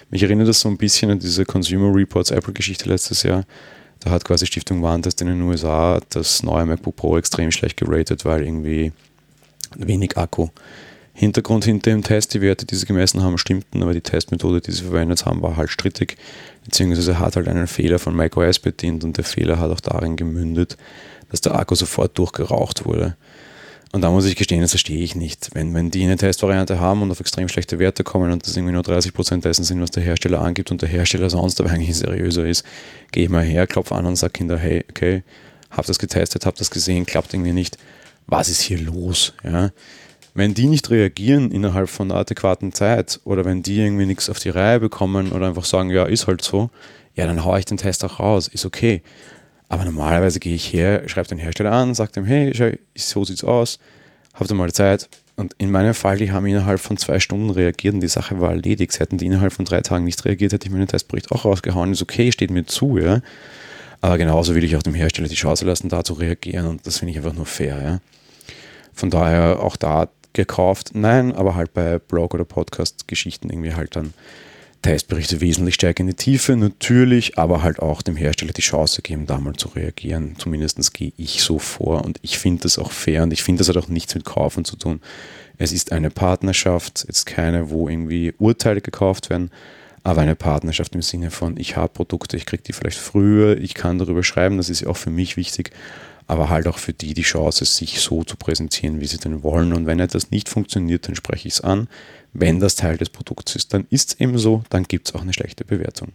Mich 0.09 0.23
erinnert 0.23 0.47
das 0.47 0.61
so 0.61 0.69
ein 0.69 0.77
bisschen 0.77 1.11
an 1.11 1.19
diese 1.19 1.45
Consumer 1.45 1.93
Reports 1.93 2.31
Apple-Geschichte 2.31 2.89
letztes 2.89 3.25
Jahr. 3.25 3.45
Da 3.99 4.11
hat 4.11 4.25
quasi 4.25 4.47
Stiftung 4.47 4.85
Warntest 4.85 5.21
in 5.21 5.27
den 5.27 5.43
USA 5.43 6.01
das 6.11 6.45
neue 6.45 6.65
MacBook 6.65 6.95
Pro 6.95 7.19
extrem 7.19 7.51
schlecht 7.51 7.77
geratet, 7.77 8.25
weil 8.25 8.45
irgendwie 8.45 8.93
wenig 9.75 10.17
Akku. 10.17 10.51
Hintergrund 11.13 11.65
hinter 11.65 11.91
dem 11.91 12.05
Test, 12.05 12.35
die 12.35 12.43
Werte, 12.43 12.67
die 12.67 12.77
sie 12.77 12.87
gemessen 12.87 13.21
haben, 13.25 13.37
stimmten, 13.37 13.83
aber 13.83 13.95
die 13.95 14.01
Testmethode, 14.01 14.61
die 14.61 14.71
sie 14.71 14.85
verwendet 14.85 15.27
haben, 15.27 15.43
war 15.43 15.57
halt 15.57 15.71
strittig, 15.71 16.17
beziehungsweise 16.65 17.19
hat 17.19 17.35
halt 17.35 17.49
einen 17.49 17.67
Fehler 17.67 17.99
von 17.99 18.15
macOS 18.15 18.61
bedient 18.61 19.03
und 19.03 19.17
der 19.17 19.25
Fehler 19.25 19.59
hat 19.59 19.73
auch 19.73 19.81
darin 19.81 20.15
gemündet, 20.15 20.77
dass 21.33 21.41
der 21.41 21.57
Akku 21.57 21.75
sofort 21.75 22.17
durchgeraucht 22.17 22.85
wurde. 22.85 23.17
Und 23.97 24.03
da 24.03 24.11
muss 24.11 24.27
ich 24.27 24.37
gestehen, 24.37 24.61
das 24.61 24.73
verstehe 24.73 25.03
ich 25.03 25.17
nicht. 25.17 25.49
Wenn, 25.55 25.73
wenn 25.73 25.91
die 25.91 26.05
eine 26.05 26.19
Testvariante 26.19 26.79
haben 26.79 27.01
und 27.01 27.11
auf 27.11 27.21
extrem 27.21 27.49
schlechte 27.49 27.79
Werte 27.79 28.05
kommen 28.05 28.31
und 28.31 28.47
das 28.47 28.55
irgendwie 28.55 28.75
nur 28.75 28.83
30% 28.83 29.41
dessen 29.41 29.65
sind, 29.65 29.81
was 29.81 29.91
der 29.91 30.03
Hersteller 30.03 30.43
angibt 30.43 30.71
und 30.71 30.83
der 30.83 30.89
Hersteller 30.91 31.31
sonst 31.31 31.59
aber 31.63 31.71
eigentlich 31.71 31.97
seriöser 31.97 32.47
ist, 32.47 32.63
gehe 33.11 33.25
ich 33.25 33.31
mal 33.31 33.43
her, 33.43 33.67
klopfe 33.67 33.95
an 33.95 34.05
und 34.05 34.17
sage 34.17 34.35
Kinder, 34.35 34.59
hey, 34.59 34.85
okay, 34.91 35.23
hab 35.71 35.87
das 35.87 35.99
getestet, 35.99 36.45
hab 36.45 36.57
das 36.57 36.71
gesehen, 36.71 37.07
klappt 37.07 37.33
irgendwie 37.33 37.55
nicht. 37.55 37.79
Was 38.27 38.51
ist 38.51 38.61
hier 38.61 38.79
los? 38.79 39.33
Ja? 39.43 39.71
Wenn 40.35 40.53
die 40.53 40.67
nicht 40.67 40.91
reagieren 40.91 41.51
innerhalb 41.51 41.89
von 41.89 42.11
einer 42.11 42.21
adäquaten 42.21 42.73
Zeit 42.73 43.21
oder 43.25 43.47
wenn 43.47 43.63
die 43.63 43.79
irgendwie 43.79 44.05
nichts 44.05 44.29
auf 44.29 44.39
die 44.39 44.51
Reihe 44.51 44.79
bekommen 44.79 45.33
oder 45.33 45.47
einfach 45.47 45.65
sagen, 45.65 45.89
ja, 45.89 46.05
ist 46.05 46.27
halt 46.27 46.43
so, 46.43 46.69
ja, 47.15 47.27
dann 47.27 47.47
haue 47.47 47.59
ich 47.59 47.65
den 47.65 47.79
Test 47.79 48.05
auch 48.05 48.21
raus, 48.21 48.47
ist 48.47 48.67
okay. 48.67 49.01
Aber 49.69 49.85
normalerweise 49.85 50.39
gehe 50.39 50.55
ich 50.55 50.73
her, 50.73 51.09
schreibe 51.09 51.29
den 51.29 51.39
Hersteller 51.39 51.73
an, 51.73 51.95
sage 51.95 52.21
ihm, 52.21 52.25
hey, 52.25 52.79
so 52.95 53.25
sieht's 53.25 53.43
aus, 53.45 53.79
habt 54.35 54.51
ihr 54.51 54.55
mal 54.55 54.73
Zeit? 54.73 55.09
Und 55.37 55.55
in 55.59 55.71
meinem 55.71 55.93
Fall, 55.93 56.17
die 56.17 56.33
haben 56.33 56.47
innerhalb 56.47 56.81
von 56.81 56.97
zwei 56.97 57.21
Stunden 57.21 57.51
reagiert 57.51 57.95
und 57.95 58.01
die 58.01 58.09
Sache 58.09 58.41
war 58.41 58.51
erledigt. 58.51 58.99
Hätten 58.99 59.19
die 59.19 59.27
innerhalb 59.27 59.53
von 59.53 59.67
drei 59.67 59.83
Tagen 59.83 60.05
nicht 60.05 60.25
reagiert, 60.25 60.53
hätte 60.53 60.67
ich 60.67 60.73
meinen 60.73 60.89
Testbericht 60.89 61.31
auch 61.31 61.45
rausgehauen. 61.45 61.93
Ist 61.93 62.01
okay, 62.01 62.33
steht 62.33 62.51
mir 62.51 62.65
zu, 62.65 62.97
ja. 62.97 63.21
Aber 64.01 64.17
genauso 64.19 64.55
will 64.55 64.65
ich 64.65 64.77
auch 64.77 64.83
dem 64.83 64.95
Hersteller 64.95 65.29
die 65.29 65.35
Chance 65.35 65.67
lassen, 65.67 65.89
da 65.89 66.05
zu 66.05 66.15
reagieren 66.15 66.67
und 66.67 66.87
das 66.87 66.99
finde 66.99 67.11
ich 67.11 67.19
einfach 67.19 67.35
nur 67.35 67.47
fair, 67.47 67.83
ja. 67.83 68.01
Von 68.95 69.11
daher 69.11 69.61
auch 69.61 69.77
da 69.77 70.09
gekauft, 70.33 70.93
nein, 70.95 71.35
aber 71.35 71.55
halt 71.55 71.75
bei 71.75 71.99
Blog- 71.99 72.35
oder 72.35 72.45
Podcast-Geschichten 72.45 73.51
irgendwie 73.51 73.75
halt 73.75 73.97
dann 73.97 74.15
Testberichte 74.83 75.41
wesentlich 75.41 75.75
stärker 75.75 76.01
in 76.01 76.07
die 76.07 76.15
Tiefe, 76.15 76.57
natürlich, 76.57 77.39
aber 77.39 77.63
halt 77.63 77.81
auch 77.81 78.03
dem 78.03 78.17
Hersteller 78.17 78.53
die 78.53 78.63
Chance 78.63 79.03
geben, 79.03 79.27
da 79.27 79.39
mal 79.39 79.55
zu 79.55 79.69
reagieren. 79.69 80.37
Zumindest 80.39 80.95
gehe 80.95 81.13
ich 81.17 81.43
so 81.43 81.59
vor 81.59 82.05
und 82.05 82.19
ich 82.23 82.39
finde 82.39 82.63
das 82.63 82.79
auch 82.79 82.93
fair 82.93 83.23
und 83.23 83.33
ich 83.33 83.43
finde, 83.43 83.59
das 83.59 83.69
hat 83.69 83.77
auch 83.77 83.89
nichts 83.89 84.15
mit 84.15 84.25
Kaufen 84.25 84.65
zu 84.65 84.77
tun. 84.77 85.01
Es 85.59 85.73
ist 85.73 85.93
eine 85.93 86.11
Partnerschaft, 86.11 87.05
jetzt 87.09 87.27
keine, 87.27 87.71
wo 87.71 87.89
irgendwie 87.89 88.35
Urteile 88.39 88.81
gekauft 88.81 89.31
werden, 89.31 89.51
aber 90.05 90.21
eine 90.21 90.37
Partnerschaft 90.37 90.95
im 90.95 91.03
Sinne 91.03 91.31
von, 91.31 91.57
ich 91.57 91.77
habe 91.77 91.93
Produkte, 91.93 92.37
ich 92.37 92.47
kriege 92.47 92.63
die 92.63 92.73
vielleicht 92.73 92.99
früher, 92.99 93.59
ich 93.59 93.75
kann 93.75 93.99
darüber 93.99 94.23
schreiben, 94.23 94.57
das 94.57 94.71
ist 94.71 94.83
ja 94.83 94.89
auch 94.89 94.97
für 94.97 95.11
mich 95.11 95.37
wichtig, 95.37 95.71
aber 96.29 96.49
halt 96.49 96.67
auch 96.67 96.79
für 96.79 96.93
die 96.93 97.15
die 97.15 97.23
Chance, 97.23 97.65
sich 97.65 98.01
so 98.01 98.25
zu 98.25 98.37
präsentieren, 98.37 99.01
wie 99.01 99.07
sie 99.07 99.19
denn 99.19 99.43
wollen. 99.43 99.73
Und 99.73 99.87
wenn 99.87 100.01
etwas 100.01 100.31
nicht 100.31 100.49
funktioniert, 100.49 101.09
dann 101.09 101.15
spreche 101.15 101.49
ich 101.49 101.55
es 101.55 101.61
an. 101.61 101.89
Wenn 102.39 102.61
das 102.61 102.77
Teil 102.77 102.99
des 102.99 103.09
Produkts 103.09 103.57
ist, 103.57 103.73
dann 103.73 103.87
ist 103.89 104.11
es 104.11 104.21
eben 104.21 104.37
so, 104.37 104.63
dann 104.69 104.83
gibt 104.83 105.09
es 105.09 105.15
auch 105.15 105.23
eine 105.23 105.33
schlechte 105.33 105.65
Bewertung. 105.65 106.13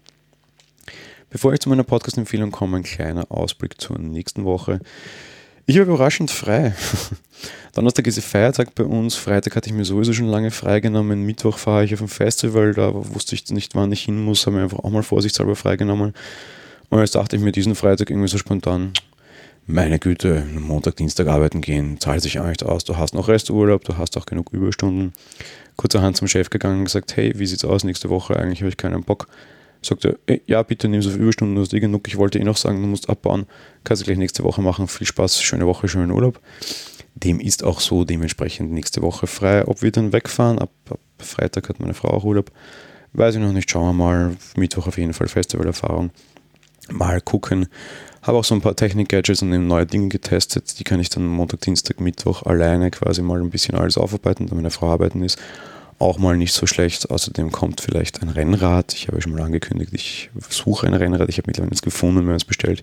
Bevor 1.31 1.51
ich 1.51 1.61
zu 1.61 1.69
meiner 1.69 1.83
Podcast-Empfehlung 1.83 2.51
komme, 2.51 2.77
ein 2.77 2.83
kleiner 2.83 3.31
Ausblick 3.31 3.81
zur 3.81 3.97
nächsten 3.97 4.43
Woche. 4.43 4.81
Ich 5.65 5.79
habe 5.79 5.89
überraschend 5.89 6.29
frei. 6.29 6.75
Donnerstag 7.73 8.05
ist 8.05 8.19
Feiertag 8.19 8.75
bei 8.75 8.83
uns. 8.83 9.15
Freitag 9.15 9.55
hatte 9.55 9.69
ich 9.69 9.75
mir 9.75 9.83
sowieso 9.83 10.13
schon 10.13 10.27
lange 10.27 10.51
freigenommen. 10.51 11.23
Mittwoch 11.23 11.57
fahre 11.57 11.85
ich 11.85 11.93
auf 11.95 12.01
ein 12.01 12.07
Festival, 12.07 12.75
da 12.75 12.93
wusste 12.93 13.33
ich 13.33 13.49
nicht, 13.49 13.73
wann 13.73 13.91
ich 13.91 14.03
hin 14.03 14.23
muss, 14.23 14.45
habe 14.45 14.57
mir 14.57 14.63
einfach 14.63 14.79
auch 14.79 14.91
mal 14.91 15.01
vorsichtshalber 15.01 15.55
freigenommen. 15.55 16.13
Und 16.89 16.99
jetzt 16.99 17.15
dachte 17.15 17.35
ich 17.35 17.41
mir 17.41 17.51
diesen 17.51 17.73
Freitag 17.73 18.11
irgendwie 18.11 18.27
so 18.27 18.37
spontan, 18.37 18.93
meine 19.67 19.99
Güte, 19.99 20.43
Montag, 20.53 20.97
Dienstag 20.97 21.27
arbeiten 21.27 21.61
gehen, 21.61 21.99
zahlt 21.99 22.21
sich 22.21 22.39
eigentlich 22.39 22.65
aus. 22.65 22.83
Du 22.83 22.97
hast 22.97 23.13
noch 23.13 23.27
Resturlaub, 23.27 23.83
du 23.85 23.97
hast 23.97 24.17
auch 24.17 24.25
genug 24.25 24.51
Überstunden. 24.51 25.13
Kurzerhand 25.81 26.15
zum 26.15 26.27
Chef 26.27 26.51
gegangen 26.51 26.77
und 26.77 26.85
gesagt, 26.85 27.17
hey, 27.17 27.33
wie 27.37 27.47
sieht's 27.47 27.65
aus 27.65 27.83
nächste 27.83 28.11
Woche? 28.11 28.35
Eigentlich 28.37 28.61
habe 28.61 28.69
ich 28.69 28.77
keinen 28.77 29.03
Bock. 29.03 29.25
Sagte, 29.81 30.19
hey, 30.27 30.39
ja, 30.45 30.61
bitte 30.61 30.87
nimm 30.87 31.01
so 31.01 31.09
viele 31.09 31.23
Überstunden, 31.23 31.55
du 31.55 31.61
hast 31.61 31.73
eh 31.73 31.79
genug. 31.79 32.07
Ich 32.07 32.17
wollte 32.17 32.37
eh 32.37 32.43
noch 32.43 32.57
sagen, 32.57 32.79
du 32.81 32.87
musst 32.87 33.09
abbauen. 33.09 33.47
Kannst 33.83 34.03
du 34.03 34.05
gleich 34.05 34.19
nächste 34.19 34.43
Woche 34.43 34.61
machen. 34.61 34.87
Viel 34.87 35.07
Spaß, 35.07 35.41
schöne 35.41 35.65
Woche, 35.65 35.87
schönen 35.87 36.11
Urlaub. 36.11 36.39
Dem 37.15 37.39
ist 37.39 37.63
auch 37.63 37.79
so 37.79 38.05
dementsprechend 38.05 38.71
nächste 38.71 39.01
Woche 39.01 39.25
frei. 39.25 39.67
Ob 39.67 39.81
wir 39.81 39.91
dann 39.91 40.13
wegfahren, 40.13 40.59
ab, 40.59 40.69
ab 40.87 40.99
Freitag 41.17 41.67
hat 41.67 41.79
meine 41.79 41.95
Frau 41.95 42.09
auch 42.09 42.25
Urlaub. 42.25 42.51
Weiß 43.13 43.33
ich 43.33 43.41
noch 43.41 43.51
nicht, 43.51 43.71
schauen 43.71 43.87
wir 43.87 44.05
mal. 44.05 44.37
Mittwoch 44.55 44.85
auf 44.85 44.99
jeden 44.99 45.13
Fall 45.13 45.29
Festivalerfahrung. 45.29 46.11
Mal 46.91 47.21
gucken. 47.21 47.67
Habe 48.21 48.37
auch 48.37 48.43
so 48.43 48.53
ein 48.53 48.61
paar 48.61 48.75
Technik-Gadgets 48.75 49.41
und 49.41 49.49
neue 49.65 49.87
Dinge 49.87 50.09
getestet. 50.09 50.77
Die 50.77 50.83
kann 50.83 50.99
ich 50.99 51.09
dann 51.09 51.25
Montag, 51.25 51.61
Dienstag, 51.61 51.99
Mittwoch 51.99 52.43
alleine 52.43 52.91
quasi 52.91 53.23
mal 53.23 53.41
ein 53.41 53.49
bisschen 53.49 53.73
alles 53.73 53.97
aufarbeiten, 53.97 54.45
da 54.45 54.53
meine 54.53 54.69
Frau 54.69 54.91
arbeiten 54.91 55.23
ist. 55.23 55.39
Auch 56.01 56.17
mal 56.17 56.35
nicht 56.35 56.53
so 56.53 56.65
schlecht. 56.65 57.11
Außerdem 57.11 57.51
kommt 57.51 57.79
vielleicht 57.79 58.23
ein 58.23 58.29
Rennrad. 58.29 58.95
Ich 58.95 59.07
habe 59.07 59.21
schon 59.21 59.33
mal 59.33 59.43
angekündigt, 59.43 59.91
ich 59.93 60.31
suche 60.49 60.87
ein 60.87 60.95
Rennrad. 60.95 61.29
Ich 61.29 61.37
habe 61.37 61.45
mittlerweile 61.45 61.73
eins 61.73 61.83
gefunden, 61.83 62.25
mir 62.25 62.33
eins 62.33 62.43
bestellt. 62.43 62.81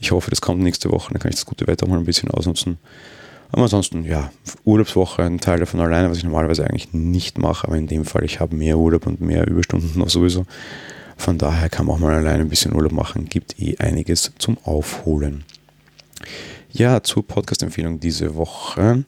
Ich 0.00 0.10
hoffe, 0.10 0.30
das 0.30 0.40
kommt 0.40 0.60
nächste 0.60 0.90
Woche. 0.90 1.12
Dann 1.12 1.22
kann 1.22 1.28
ich 1.28 1.36
das 1.36 1.46
gute 1.46 1.68
Wetter 1.68 1.86
mal 1.86 1.96
ein 1.96 2.04
bisschen 2.04 2.28
ausnutzen. 2.28 2.78
Aber 3.52 3.62
ansonsten, 3.62 4.02
ja, 4.02 4.32
Urlaubswoche, 4.64 5.22
ein 5.22 5.38
Teil 5.38 5.60
davon 5.60 5.78
alleine, 5.78 6.10
was 6.10 6.18
ich 6.18 6.24
normalerweise 6.24 6.64
eigentlich 6.64 6.92
nicht 6.92 7.38
mache. 7.38 7.68
Aber 7.68 7.76
in 7.76 7.86
dem 7.86 8.04
Fall, 8.04 8.24
ich 8.24 8.40
habe 8.40 8.56
mehr 8.56 8.76
Urlaub 8.76 9.06
und 9.06 9.20
mehr 9.20 9.46
Überstunden 9.46 9.96
noch 9.96 10.10
sowieso. 10.10 10.44
Von 11.16 11.38
daher 11.38 11.68
kann 11.68 11.86
man 11.86 11.94
auch 11.94 12.00
mal 12.00 12.16
alleine 12.16 12.42
ein 12.42 12.48
bisschen 12.48 12.74
Urlaub 12.74 12.90
machen, 12.90 13.28
gibt 13.28 13.60
eh 13.60 13.76
einiges 13.78 14.32
zum 14.38 14.58
Aufholen. 14.64 15.44
Ja, 16.72 17.00
zur 17.00 17.24
Podcast-Empfehlung 17.24 18.00
diese 18.00 18.34
Woche. 18.34 19.04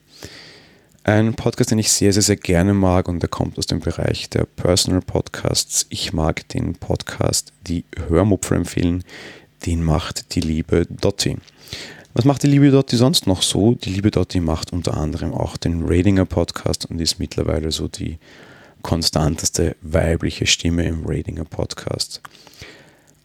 Ein 1.09 1.33
Podcast, 1.33 1.71
den 1.71 1.79
ich 1.79 1.91
sehr, 1.91 2.13
sehr, 2.13 2.21
sehr 2.21 2.35
gerne 2.35 2.75
mag 2.75 3.07
und 3.07 3.19
der 3.19 3.29
kommt 3.29 3.57
aus 3.57 3.65
dem 3.65 3.79
Bereich 3.79 4.29
der 4.29 4.45
Personal 4.45 5.01
Podcasts. 5.01 5.87
Ich 5.89 6.13
mag 6.13 6.47
den 6.49 6.75
Podcast 6.75 7.51
Die 7.65 7.83
Hörmupfer 8.09 8.55
empfehlen. 8.55 9.03
Den 9.65 9.83
macht 9.83 10.35
die 10.35 10.39
liebe 10.39 10.85
Dotti. 10.85 11.37
Was 12.13 12.25
macht 12.25 12.43
die 12.43 12.47
liebe 12.47 12.69
Dotti 12.69 12.95
sonst 12.95 13.25
noch 13.25 13.41
so? 13.41 13.73
Die 13.73 13.89
liebe 13.89 14.11
Dotti 14.11 14.39
macht 14.39 14.71
unter 14.71 14.97
anderem 14.97 15.33
auch 15.33 15.57
den 15.57 15.81
Ratinger 15.83 16.25
Podcast 16.25 16.85
und 16.85 17.01
ist 17.01 17.17
mittlerweile 17.17 17.71
so 17.71 17.87
die 17.87 18.19
konstanteste 18.83 19.77
weibliche 19.81 20.45
Stimme 20.45 20.83
im 20.83 21.07
Ratinger 21.07 21.45
Podcast. 21.45 22.21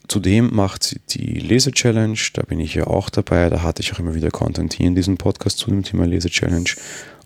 Zudem 0.09 0.55
macht 0.55 0.85
sie 0.85 1.01
die 1.11 1.39
Leser-Challenge, 1.39 2.19
da 2.35 2.43
bin 2.43 2.61
ich 2.61 2.75
ja 2.75 2.87
auch 2.87 3.09
dabei, 3.09 3.49
da 3.49 3.63
hatte 3.63 3.83
ich 3.83 3.93
auch 3.93 3.99
immer 3.99 4.15
wieder 4.15 4.31
Content 4.31 4.75
hier 4.75 4.87
in 4.87 4.95
diesem 4.95 5.17
Podcast 5.17 5.59
zu 5.59 5.71
dem 5.71 5.83
Thema 5.83 6.07
Leser-Challenge. 6.07 6.71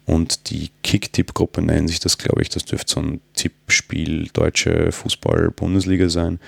Und 0.09 0.49
die 0.49 0.71
Kick-Tipp-Gruppe 0.83 1.61
nennt 1.61 1.90
sich 1.90 2.01
das, 2.01 2.16
glaube 2.16 2.40
ich, 2.40 2.49
das 2.49 2.64
dürfte 2.64 2.94
so 2.94 3.01
ein 3.01 3.21
Tippspiel 3.35 4.31
Deutsche 4.33 4.90
Fußball-Bundesliga 4.90 6.09
sein. 6.09 6.40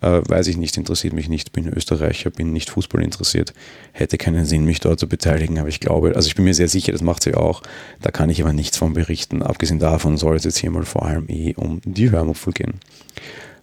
Äh, 0.00 0.22
weiß 0.24 0.46
ich 0.46 0.56
nicht, 0.56 0.76
interessiert 0.76 1.12
mich 1.12 1.28
nicht, 1.28 1.50
bin 1.50 1.66
Österreicher, 1.66 2.30
bin 2.30 2.52
nicht 2.52 2.70
Fußball 2.70 3.02
interessiert, 3.02 3.52
hätte 3.90 4.16
keinen 4.16 4.46
Sinn, 4.46 4.64
mich 4.64 4.78
dort 4.78 5.00
zu 5.00 5.08
beteiligen, 5.08 5.58
aber 5.58 5.68
ich 5.68 5.80
glaube, 5.80 6.14
also 6.14 6.28
ich 6.28 6.36
bin 6.36 6.44
mir 6.44 6.54
sehr 6.54 6.68
sicher, 6.68 6.92
das 6.92 7.02
macht 7.02 7.24
sie 7.24 7.34
auch, 7.34 7.62
da 8.00 8.12
kann 8.12 8.30
ich 8.30 8.40
aber 8.40 8.52
nichts 8.52 8.76
von 8.76 8.92
berichten. 8.92 9.42
Abgesehen 9.42 9.80
davon 9.80 10.16
soll 10.16 10.36
es 10.36 10.44
jetzt 10.44 10.58
hier 10.58 10.70
mal 10.70 10.84
vor 10.84 11.04
allem 11.04 11.28
eh 11.28 11.54
um 11.56 11.80
die 11.84 12.12
Hörmupfel 12.12 12.52
gehen. 12.52 12.74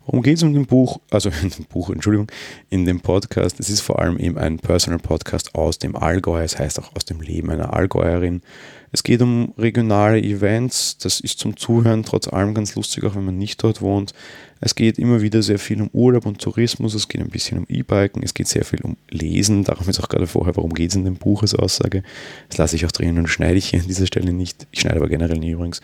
Worum 0.06 0.24
geht 0.24 0.38
es 0.38 0.44
um 0.44 0.54
den 0.54 0.66
Buch, 0.66 1.00
also 1.10 1.30
in 1.42 1.52
dem 1.52 1.66
Buch, 1.66 1.90
Entschuldigung, 1.90 2.30
in 2.70 2.84
dem 2.84 3.00
Podcast? 3.00 3.62
Es 3.62 3.70
ist 3.70 3.80
vor 3.80 4.00
allem 4.00 4.20
eben 4.20 4.38
ein 4.38 4.58
Personal 4.60 5.00
Podcast 5.00 5.56
aus 5.56 5.80
dem 5.80 5.96
Allgäu, 5.96 6.44
es 6.44 6.60
heißt 6.60 6.80
auch 6.80 6.94
aus 6.98 7.06
dem 7.06 7.22
Leben 7.22 7.50
einer 7.50 7.74
Allgäuerin. 7.74 8.42
Es 8.91 9.04
geht 9.04 9.21
um 9.21 9.54
regionale 9.58 10.21
Events, 10.21 10.97
das 10.97 11.19
ist 11.19 11.39
zum 11.39 11.58
Zuhören 11.58 12.04
trotz 12.04 12.28
allem 12.28 12.54
ganz 12.54 12.76
lustig, 12.76 13.04
auch 13.04 13.15
wenn 13.15 13.26
man 13.26 13.38
nicht 13.38 13.62
dort 13.62 13.82
wohnt. 13.82 14.13
Es 14.62 14.76
geht 14.76 14.97
immer 14.97 15.21
wieder 15.21 15.43
sehr 15.43 15.60
viel 15.60 15.82
um 15.82 15.89
Urlaub 15.93 16.26
und 16.26 16.41
Tourismus, 16.41 16.93
es 16.93 17.08
geht 17.08 17.21
ein 17.21 17.30
bisschen 17.30 17.60
um 17.60 17.65
E-Biken, 17.67 18.23
es 18.23 18.34
geht 18.34 18.47
sehr 18.47 18.65
viel 18.65 18.82
um 18.82 18.97
Lesen, 19.10 19.63
darum 19.63 19.88
ist 19.88 20.00
auch 20.00 20.10
gerade 20.10 20.26
vorher, 20.26 20.56
warum 20.56 20.73
geht 20.73 20.91
es 20.91 20.95
in 20.95 21.06
dem 21.06 21.17
Buch 21.17 21.41
als 21.41 21.54
Aussage. 21.54 22.02
Das 22.50 22.58
lasse 22.58 22.76
ich 22.76 22.86
auch 22.86 22.91
drin 22.91 23.19
und 23.19 23.28
schneide 23.28 23.58
ich 23.58 23.69
hier 23.69 23.82
an 23.82 23.88
dieser 23.88 24.08
Stelle 24.08 24.32
nicht. 24.34 24.67
Ich 24.71 24.82
schneide 24.82 24.97
aber 24.97 25.10
generell 25.10 25.38
nie 25.38 25.52
übrigens. 25.52 25.82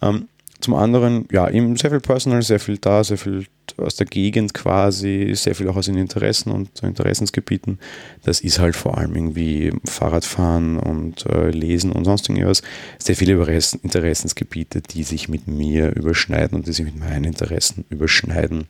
Ähm, 0.00 0.28
zum 0.62 0.74
anderen, 0.74 1.26
ja, 1.32 1.50
eben 1.50 1.76
sehr 1.76 1.90
viel 1.90 2.00
Personal, 2.00 2.42
sehr 2.42 2.60
viel 2.60 2.78
da, 2.78 3.02
sehr 3.02 3.18
viel 3.18 3.46
aus 3.76 3.96
der 3.96 4.06
Gegend 4.06 4.54
quasi, 4.54 5.32
sehr 5.34 5.54
viel 5.54 5.68
auch 5.68 5.76
aus 5.76 5.86
den 5.86 5.96
Interessen 5.96 6.50
und 6.50 6.82
Interessensgebieten. 6.82 7.78
Das 8.22 8.40
ist 8.40 8.58
halt 8.58 8.76
vor 8.76 8.96
allem 8.96 9.14
irgendwie 9.14 9.72
Fahrradfahren 9.84 10.78
und 10.78 11.26
äh, 11.26 11.50
Lesen 11.50 11.92
und 11.92 12.04
sonst 12.04 12.28
irgendwas. 12.28 12.62
Sehr 12.98 13.16
viele 13.16 13.32
Interessensgebiete, 13.34 14.82
die 14.82 15.02
sich 15.02 15.28
mit 15.28 15.48
mir 15.48 15.94
überschneiden 15.96 16.56
und 16.56 16.66
die 16.66 16.72
sich 16.72 16.84
mit 16.84 16.98
meinen 16.98 17.24
Interessen 17.24 17.84
überschneiden. 17.90 18.66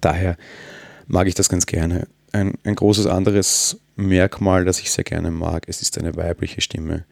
Daher 0.00 0.36
mag 1.06 1.28
ich 1.28 1.34
das 1.34 1.48
ganz 1.48 1.66
gerne. 1.66 2.08
Ein, 2.32 2.54
ein 2.64 2.74
großes 2.74 3.06
anderes 3.06 3.78
Merkmal, 3.94 4.64
das 4.64 4.80
ich 4.80 4.90
sehr 4.90 5.04
gerne 5.04 5.30
mag, 5.30 5.64
es 5.68 5.82
ist 5.82 5.98
eine 5.98 6.16
weibliche 6.16 6.60
Stimme. 6.60 7.04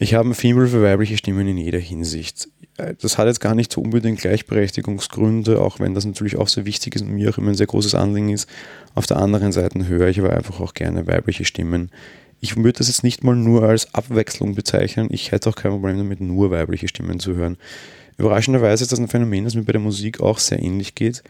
Ich 0.00 0.14
habe 0.14 0.28
ein 0.28 0.34
Fieber 0.34 0.68
für 0.68 0.82
weibliche 0.82 1.16
Stimmen 1.16 1.48
in 1.48 1.58
jeder 1.58 1.80
Hinsicht. 1.80 2.48
Das 3.00 3.18
hat 3.18 3.26
jetzt 3.26 3.40
gar 3.40 3.56
nicht 3.56 3.72
so 3.72 3.80
unbedingt 3.80 4.20
Gleichberechtigungsgründe, 4.20 5.60
auch 5.60 5.80
wenn 5.80 5.94
das 5.94 6.04
natürlich 6.04 6.36
auch 6.36 6.46
sehr 6.46 6.64
wichtig 6.64 6.94
ist 6.94 7.02
und 7.02 7.10
mir 7.10 7.30
auch 7.30 7.38
immer 7.38 7.48
ein 7.48 7.56
sehr 7.56 7.66
großes 7.66 7.96
Anliegen 7.96 8.28
ist. 8.28 8.48
Auf 8.94 9.06
der 9.06 9.16
anderen 9.16 9.50
Seite 9.50 9.88
höre 9.88 10.06
ich 10.06 10.20
aber 10.20 10.32
einfach 10.32 10.60
auch 10.60 10.74
gerne 10.74 11.08
weibliche 11.08 11.44
Stimmen. 11.44 11.90
Ich 12.38 12.56
würde 12.56 12.74
das 12.74 12.86
jetzt 12.86 13.02
nicht 13.02 13.24
mal 13.24 13.34
nur 13.34 13.64
als 13.64 13.92
Abwechslung 13.92 14.54
bezeichnen. 14.54 15.08
Ich 15.10 15.32
hätte 15.32 15.50
auch 15.50 15.56
kein 15.56 15.72
Problem 15.72 15.98
damit, 15.98 16.20
nur 16.20 16.52
weibliche 16.52 16.86
Stimmen 16.86 17.18
zu 17.18 17.34
hören. 17.34 17.56
Überraschenderweise 18.18 18.84
ist 18.84 18.92
das 18.92 19.00
ein 19.00 19.08
Phänomen, 19.08 19.44
das 19.44 19.56
mir 19.56 19.64
bei 19.64 19.72
der 19.72 19.80
Musik 19.80 20.20
auch 20.20 20.38
sehr 20.38 20.62
ähnlich 20.62 20.94
geht. 20.94 21.24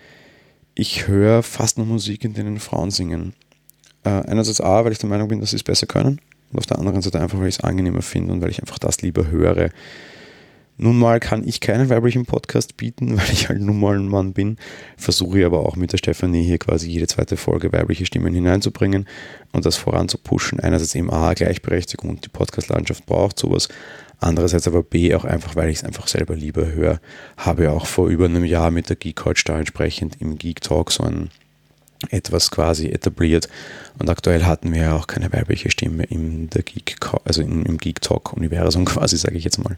Ich 0.74 1.09
höre 1.09 1.42
fast 1.42 1.78
nur 1.78 1.87
Musik, 1.87 2.24
in 2.24 2.35
denen 2.35 2.61
Frauen 2.61 2.90
singen. 2.90 3.33
Äh, 4.04 4.11
einerseits 4.11 4.61
A, 4.61 4.85
weil 4.85 4.92
ich 4.92 4.98
der 4.98 5.09
Meinung 5.09 5.28
bin, 5.28 5.40
dass 5.40 5.50
sie 5.50 5.57
es 5.57 5.62
besser 5.62 5.87
können. 5.87 6.20
Und 6.52 6.58
auf 6.58 6.66
der 6.66 6.78
anderen 6.78 7.02
Seite 7.02 7.20
einfach, 7.20 7.38
weil 7.38 7.48
ich 7.48 7.56
es 7.56 7.64
angenehmer 7.64 8.02
finde 8.02 8.32
und 8.32 8.40
weil 8.40 8.50
ich 8.50 8.61
einfach 8.61 8.78
das 8.78 9.02
lieber 9.02 9.28
höre. 9.28 9.70
Nun 10.80 10.96
mal 10.96 11.18
kann 11.18 11.46
ich 11.46 11.61
keinen 11.61 11.90
weiblichen 11.90 12.24
Podcast 12.24 12.76
bieten, 12.76 13.16
weil 13.18 13.30
ich 13.32 13.48
halt 13.48 13.61
nun 13.61 13.80
mal 13.80 13.98
ein 13.98 14.08
Mann 14.08 14.32
bin. 14.32 14.56
Versuche 14.96 15.44
aber 15.44 15.66
auch 15.66 15.76
mit 15.76 15.92
der 15.92 15.98
Stefanie 15.98 16.44
hier 16.44 16.58
quasi 16.58 16.88
jede 16.88 17.08
zweite 17.08 17.37
Folge 17.37 17.72
weibliche 17.72 18.06
Stimmen 18.06 18.32
hineinzubringen 18.32 19.06
und 19.52 19.66
das 19.66 19.76
voranzupushen. 19.76 20.61
Einerseits 20.61 20.94
eben 20.94 21.11
A, 21.11 21.34
Gleichberechtigung 21.34 22.11
und 22.11 22.24
die 22.24 22.28
Podcast-Landschaft 22.30 23.06
braucht 23.06 23.38
sowas. 23.38 23.68
Andererseits 24.20 24.66
aber 24.66 24.82
B, 24.82 25.14
auch 25.14 25.24
einfach, 25.24 25.56
weil 25.56 25.68
ich 25.68 25.78
es 25.78 25.84
einfach 25.84 26.06
selber 26.06 26.34
lieber 26.34 26.66
höre. 26.66 27.00
Habe 27.37 27.72
auch 27.72 27.87
vor 27.87 28.08
über 28.08 28.26
einem 28.26 28.44
Jahr 28.44 28.70
mit 28.70 28.88
der 28.88 28.96
Geek 28.96 29.16
Couch 29.16 29.42
da 29.46 29.58
entsprechend 29.58 30.20
im 30.20 30.38
Geek 30.38 30.61
Talk 30.61 30.92
so 30.92 31.04
ein 31.04 31.30
etwas 32.11 32.50
quasi 32.50 32.88
etabliert. 32.88 33.48
Und 33.98 34.08
aktuell 34.08 34.44
hatten 34.44 34.72
wir 34.72 34.82
ja 34.82 34.96
auch 34.96 35.06
keine 35.06 35.32
weibliche 35.32 35.70
Stimme 35.70 36.04
im, 36.04 36.48
der 36.50 36.62
Geek, 36.62 36.96
also 37.24 37.42
im, 37.42 37.78
Geek 37.78 38.00
Talk 38.00 38.32
Universum 38.32 38.84
quasi, 38.87 39.16
sage 39.16 39.37
ich 39.37 39.44
jetzt 39.44 39.62
mal. 39.62 39.76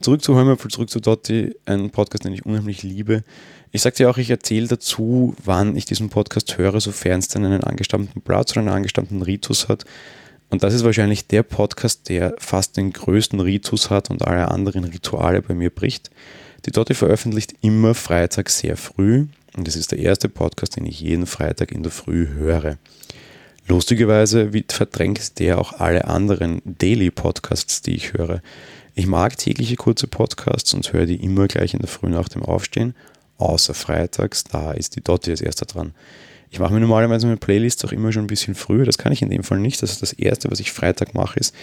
Zurück 0.00 0.22
zu 0.22 0.34
Hörmöpfel, 0.34 0.70
zurück 0.70 0.90
zu 0.90 1.00
Dotti, 1.00 1.54
ein 1.66 1.90
Podcast, 1.90 2.24
den 2.24 2.32
ich 2.32 2.44
unheimlich 2.44 2.82
liebe. 2.82 3.22
Ich 3.70 3.82
sagte 3.82 4.02
ja 4.02 4.10
auch, 4.10 4.18
ich 4.18 4.30
erzähle 4.30 4.68
dazu, 4.68 5.34
wann 5.42 5.76
ich 5.76 5.84
diesen 5.84 6.10
Podcast 6.10 6.58
höre, 6.58 6.80
sofern 6.80 7.20
es 7.20 7.28
dann 7.28 7.44
einen 7.44 7.64
angestammten 7.64 8.22
Platz 8.22 8.52
oder 8.52 8.60
einen 8.60 8.68
angestammten 8.68 9.22
Ritus 9.22 9.68
hat. 9.68 9.84
Und 10.50 10.62
das 10.62 10.74
ist 10.74 10.84
wahrscheinlich 10.84 11.26
der 11.26 11.42
Podcast, 11.42 12.08
der 12.08 12.34
fast 12.38 12.76
den 12.76 12.92
größten 12.92 13.40
Ritus 13.40 13.90
hat 13.90 14.10
und 14.10 14.22
alle 14.26 14.48
anderen 14.50 14.84
Rituale 14.84 15.42
bei 15.42 15.54
mir 15.54 15.70
bricht. 15.70 16.10
Die 16.66 16.70
Dotti 16.70 16.94
veröffentlicht 16.94 17.54
immer 17.60 17.94
Freitag 17.94 18.50
sehr 18.50 18.76
früh 18.76 19.26
und 19.56 19.68
es 19.68 19.76
ist 19.76 19.92
der 19.92 19.98
erste 19.98 20.28
Podcast, 20.28 20.76
den 20.76 20.86
ich 20.86 21.00
jeden 21.00 21.26
Freitag 21.26 21.72
in 21.72 21.82
der 21.82 21.92
Früh 21.92 22.28
höre. 22.28 22.78
Lustigerweise 23.66 24.50
verdrängt 24.68 25.38
der 25.38 25.58
auch 25.58 25.72
alle 25.74 26.06
anderen 26.06 26.60
Daily 26.64 27.10
Podcasts, 27.10 27.80
die 27.80 27.94
ich 27.94 28.12
höre. 28.12 28.42
Ich 28.94 29.06
mag 29.06 29.38
tägliche 29.38 29.76
kurze 29.76 30.06
Podcasts 30.06 30.74
und 30.74 30.92
höre 30.92 31.06
die 31.06 31.22
immer 31.22 31.48
gleich 31.48 31.74
in 31.74 31.80
der 31.80 31.88
Früh 31.88 32.10
nach 32.10 32.28
dem 32.28 32.42
Aufstehen, 32.42 32.94
außer 33.38 33.74
freitags, 33.74 34.44
da 34.44 34.72
ist 34.72 34.96
die 34.96 35.02
Dotti 35.02 35.30
als 35.30 35.40
erster 35.40 35.66
dran. 35.66 35.94
Ich 36.50 36.60
mache 36.60 36.72
mir 36.72 36.80
normalerweise 36.80 37.26
meine 37.26 37.38
Playlists 37.38 37.84
auch 37.84 37.90
immer 37.90 38.12
schon 38.12 38.24
ein 38.24 38.28
bisschen 38.28 38.54
früher, 38.54 38.84
das 38.84 38.98
kann 38.98 39.12
ich 39.12 39.22
in 39.22 39.30
dem 39.30 39.42
Fall 39.42 39.58
nicht. 39.58 39.82
Das 39.82 39.90
ist 39.90 40.02
das 40.02 40.12
Erste, 40.12 40.50
was 40.50 40.60
ich 40.60 40.70
Freitag 40.70 41.14
mache, 41.14 41.40
ist 41.40 41.54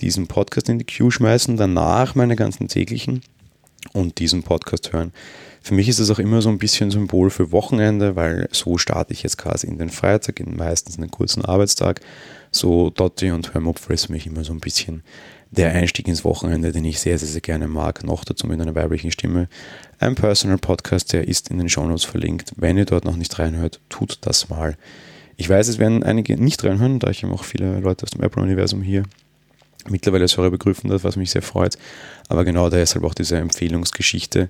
diesen 0.00 0.26
Podcast 0.26 0.68
in 0.68 0.78
die 0.78 0.84
Queue 0.84 1.10
schmeißen, 1.10 1.56
danach 1.56 2.14
meine 2.14 2.36
ganzen 2.36 2.68
täglichen 2.68 3.22
und 3.92 4.18
diesen 4.18 4.42
Podcast 4.42 4.92
hören. 4.92 5.12
Für 5.64 5.72
mich 5.72 5.88
ist 5.88 5.98
das 5.98 6.10
auch 6.10 6.18
immer 6.18 6.42
so 6.42 6.50
ein 6.50 6.58
bisschen 6.58 6.90
Symbol 6.90 7.30
für 7.30 7.50
Wochenende, 7.50 8.16
weil 8.16 8.50
so 8.52 8.76
starte 8.76 9.14
ich 9.14 9.22
jetzt 9.22 9.38
quasi 9.38 9.66
in 9.66 9.78
den 9.78 9.88
Freitag, 9.88 10.38
in 10.38 10.58
meistens 10.58 10.98
einen 10.98 11.10
kurzen 11.10 11.42
Arbeitstag. 11.42 12.02
So 12.50 12.90
Dotti 12.90 13.30
und 13.30 13.54
Hörmupfer 13.54 13.94
ist 13.94 14.06
für 14.06 14.12
mich 14.12 14.26
immer 14.26 14.44
so 14.44 14.52
ein 14.52 14.60
bisschen 14.60 15.02
der 15.50 15.72
Einstieg 15.72 16.06
ins 16.06 16.22
Wochenende, 16.22 16.70
den 16.70 16.84
ich 16.84 17.00
sehr, 17.00 17.18
sehr, 17.18 17.28
sehr 17.28 17.40
gerne 17.40 17.66
mag. 17.66 18.04
Noch 18.04 18.24
dazu 18.24 18.46
mit 18.46 18.60
einer 18.60 18.74
weiblichen 18.74 19.10
Stimme. 19.10 19.48
Ein 19.98 20.16
Personal 20.16 20.58
Podcast, 20.58 21.14
der 21.14 21.26
ist 21.28 21.48
in 21.48 21.56
den 21.56 21.70
Shownotes 21.70 22.04
verlinkt. 22.04 22.52
Wenn 22.56 22.76
ihr 22.76 22.84
dort 22.84 23.06
noch 23.06 23.16
nicht 23.16 23.38
reinhört, 23.38 23.80
tut 23.88 24.18
das 24.20 24.50
mal. 24.50 24.76
Ich 25.38 25.48
weiß, 25.48 25.68
es 25.68 25.78
werden 25.78 26.02
einige 26.02 26.36
nicht 26.36 26.62
reinhören, 26.62 26.98
da 26.98 27.08
ich 27.08 27.22
eben 27.22 27.32
auch 27.32 27.44
viele 27.44 27.80
Leute 27.80 28.02
aus 28.02 28.10
dem 28.10 28.22
Apple-Universum 28.22 28.82
hier 28.82 29.04
mittlerweile 29.88 30.24
als 30.24 30.36
Hörer 30.36 30.50
begrüßen 30.50 30.88
darf, 30.90 31.04
was 31.04 31.16
mich 31.16 31.30
sehr 31.30 31.42
freut. 31.42 31.78
Aber 32.28 32.44
genau 32.44 32.70
deshalb 32.70 33.04
auch 33.04 33.14
diese 33.14 33.36
Empfehlungsgeschichte, 33.36 34.48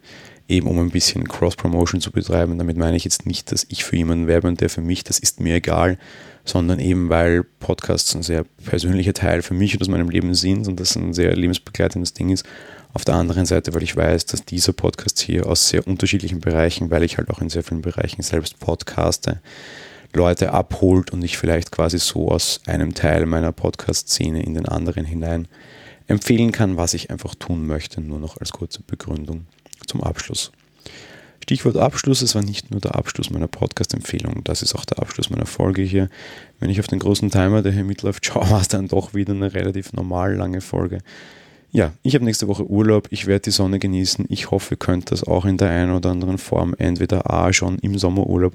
eben 0.48 0.66
um 0.66 0.78
ein 0.78 0.90
bisschen 0.90 1.26
Cross-Promotion 1.26 2.00
zu 2.00 2.10
betreiben. 2.10 2.58
Damit 2.58 2.76
meine 2.76 2.96
ich 2.96 3.04
jetzt 3.04 3.26
nicht, 3.26 3.50
dass 3.50 3.66
ich 3.68 3.84
für 3.84 3.96
jemanden 3.96 4.26
werbe 4.26 4.48
und 4.48 4.60
der 4.60 4.70
für 4.70 4.82
mich, 4.82 5.04
das 5.04 5.18
ist 5.18 5.40
mir 5.40 5.54
egal, 5.54 5.98
sondern 6.44 6.78
eben 6.78 7.08
weil 7.08 7.44
Podcasts 7.44 8.14
ein 8.14 8.22
sehr 8.22 8.44
persönlicher 8.64 9.14
Teil 9.14 9.42
für 9.42 9.54
mich 9.54 9.74
und 9.74 9.82
aus 9.82 9.88
meinem 9.88 10.10
Leben 10.10 10.34
sind 10.34 10.68
und 10.68 10.78
das 10.78 10.96
ein 10.96 11.14
sehr 11.14 11.34
lebensbegleitendes 11.34 12.12
Ding 12.12 12.30
ist. 12.30 12.44
Auf 12.92 13.04
der 13.04 13.14
anderen 13.14 13.46
Seite, 13.46 13.74
weil 13.74 13.82
ich 13.82 13.96
weiß, 13.96 14.26
dass 14.26 14.44
dieser 14.44 14.72
Podcast 14.72 15.20
hier 15.20 15.46
aus 15.46 15.68
sehr 15.68 15.86
unterschiedlichen 15.86 16.40
Bereichen, 16.40 16.90
weil 16.90 17.02
ich 17.02 17.18
halt 17.18 17.30
auch 17.30 17.40
in 17.40 17.48
sehr 17.48 17.64
vielen 17.64 17.82
Bereichen 17.82 18.22
selbst 18.22 18.60
podcaste, 18.60 19.40
Leute 20.12 20.52
abholt 20.52 21.10
und 21.10 21.24
ich 21.24 21.36
vielleicht 21.36 21.72
quasi 21.72 21.98
so 21.98 22.28
aus 22.28 22.60
einem 22.66 22.94
Teil 22.94 23.26
meiner 23.26 23.50
Podcast-Szene 23.50 24.44
in 24.44 24.54
den 24.54 24.66
anderen 24.66 25.04
hinein 25.04 25.48
empfehlen 26.06 26.52
kann, 26.52 26.76
was 26.76 26.94
ich 26.94 27.10
einfach 27.10 27.34
tun 27.34 27.66
möchte, 27.66 28.00
nur 28.00 28.20
noch 28.20 28.36
als 28.36 28.52
kurze 28.52 28.80
Begründung 28.82 29.46
zum 29.88 30.02
Abschluss. 30.02 30.52
Stichwort 31.42 31.76
Abschluss, 31.76 32.22
es 32.22 32.34
war 32.34 32.42
nicht 32.42 32.70
nur 32.70 32.80
der 32.80 32.94
Abschluss 32.94 33.30
meiner 33.30 33.48
Podcast-Empfehlung, 33.48 34.42
das 34.44 34.62
ist 34.62 34.74
auch 34.74 34.86
der 34.86 34.98
Abschluss 34.98 35.28
meiner 35.28 35.44
Folge 35.44 35.82
hier. 35.82 36.08
Wenn 36.58 36.70
ich 36.70 36.80
auf 36.80 36.86
den 36.86 37.00
großen 37.00 37.30
Timer, 37.30 37.60
der 37.60 37.72
hier 37.72 37.84
mitläuft, 37.84 38.24
schaue, 38.26 38.48
war 38.50 38.62
es 38.62 38.68
dann 38.68 38.88
doch 38.88 39.12
wieder 39.12 39.34
eine 39.34 39.52
relativ 39.52 39.92
normal 39.92 40.34
lange 40.34 40.62
Folge. 40.62 41.00
Ja, 41.70 41.92
ich 42.02 42.14
habe 42.14 42.24
nächste 42.24 42.48
Woche 42.48 42.70
Urlaub, 42.70 43.08
ich 43.10 43.26
werde 43.26 43.42
die 43.42 43.50
Sonne 43.50 43.78
genießen. 43.78 44.26
Ich 44.28 44.52
hoffe, 44.52 44.74
ihr 44.74 44.78
könnt 44.78 45.10
das 45.10 45.24
auch 45.24 45.44
in 45.44 45.58
der 45.58 45.70
einen 45.70 45.92
oder 45.92 46.10
anderen 46.10 46.38
Form, 46.38 46.74
entweder 46.78 47.30
A 47.30 47.52
schon 47.52 47.78
im 47.80 47.98
Sommerurlaub 47.98 48.54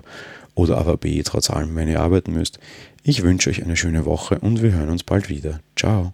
oder 0.55 0.77
aber 0.77 0.97
B 0.97 1.21
trotz 1.23 1.49
allem, 1.49 1.75
wenn 1.75 1.89
ihr 1.89 1.99
arbeiten 1.99 2.33
müsst. 2.33 2.59
Ich 3.03 3.21
wünsche 3.21 3.49
euch 3.49 3.61
eine 3.63 3.75
schöne 3.75 4.05
Woche 4.05 4.39
und 4.39 4.63
wir 4.63 4.71
hören 4.71 4.89
uns 4.89 5.03
bald 5.03 5.29
wieder. 5.29 5.59
Ciao. 5.75 6.13